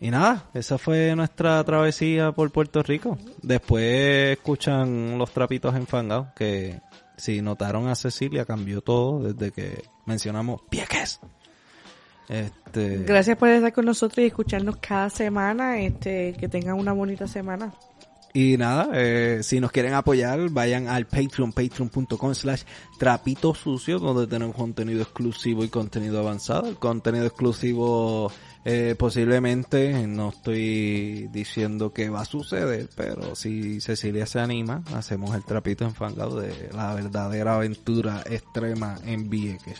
Y 0.02 0.12
nada, 0.12 0.46
esa 0.54 0.78
fue 0.78 1.14
nuestra 1.16 1.62
travesía 1.66 2.32
por 2.32 2.52
Puerto 2.52 2.82
Rico. 2.82 3.18
Después 3.42 4.38
escuchan 4.38 5.18
los 5.18 5.30
trapitos 5.32 5.76
enfangados, 5.76 6.28
que 6.38 6.80
si 7.18 7.42
notaron 7.42 7.90
a 7.90 7.96
Cecilia 7.96 8.46
cambió 8.46 8.82
todo 8.82 9.34
desde 9.34 9.52
que 9.52 9.84
mencionamos 10.06 10.62
Pieques. 10.70 11.20
Este, 12.30 13.00
Gracias 13.00 13.38
por 13.38 13.50
estar 13.50 13.74
con 13.74 13.86
nosotros 13.86 14.20
y 14.20 14.28
escucharnos 14.28 14.78
cada 14.78 15.10
semana. 15.10 15.80
Este, 15.80 16.34
que 16.40 16.48
tengan 16.48 16.80
una 16.80 16.94
bonita 16.94 17.28
semana. 17.28 17.74
Y 18.32 18.58
nada, 18.58 18.90
eh, 18.94 19.40
si 19.42 19.60
nos 19.60 19.72
quieren 19.72 19.94
apoyar, 19.94 20.50
vayan 20.52 20.88
al 20.88 21.08
Patreon, 21.08 21.52
patreon.com 21.52 22.36
slash 22.36 22.62
trapito 23.00 23.56
sucio, 23.56 23.98
donde 23.98 24.28
tenemos 24.28 24.56
contenido 24.56 25.02
exclusivo 25.02 25.64
y 25.64 25.70
contenido 25.70 26.20
avanzado. 26.20 26.68
El 26.68 26.76
contenido 26.76 27.26
exclusivo 27.26 28.32
eh, 28.66 28.96
posiblemente, 28.98 30.06
no 30.06 30.30
estoy 30.30 31.28
diciendo 31.32 31.92
que 31.92 32.10
va 32.10 32.22
a 32.22 32.26
suceder, 32.26 32.88
pero 32.96 33.36
si 33.36 33.82
Cecilia 33.82 34.28
se 34.28 34.40
anima, 34.40 34.84
hacemos 34.94 35.34
el 35.34 35.44
trapito 35.44 35.86
enfangado 35.86 36.40
de 36.40 36.70
la 36.72 36.94
verdadera 36.94 37.56
aventura 37.56 38.22
extrema 38.30 39.00
en 39.06 39.30
Vieques. 39.30 39.80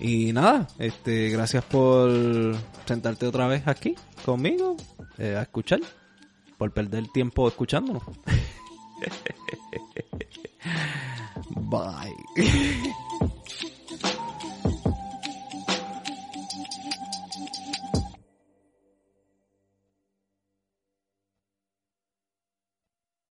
Y 0.00 0.32
nada, 0.32 0.66
este, 0.78 1.28
gracias 1.30 1.64
por 1.64 2.10
sentarte 2.86 3.26
otra 3.26 3.46
vez 3.46 3.66
aquí 3.66 3.94
conmigo 4.24 4.76
eh, 5.18 5.36
a 5.36 5.42
escuchar, 5.42 5.80
por 6.58 6.72
perder 6.72 7.06
tiempo 7.08 7.46
escuchándonos. 7.48 8.02
Bye. 11.50 12.14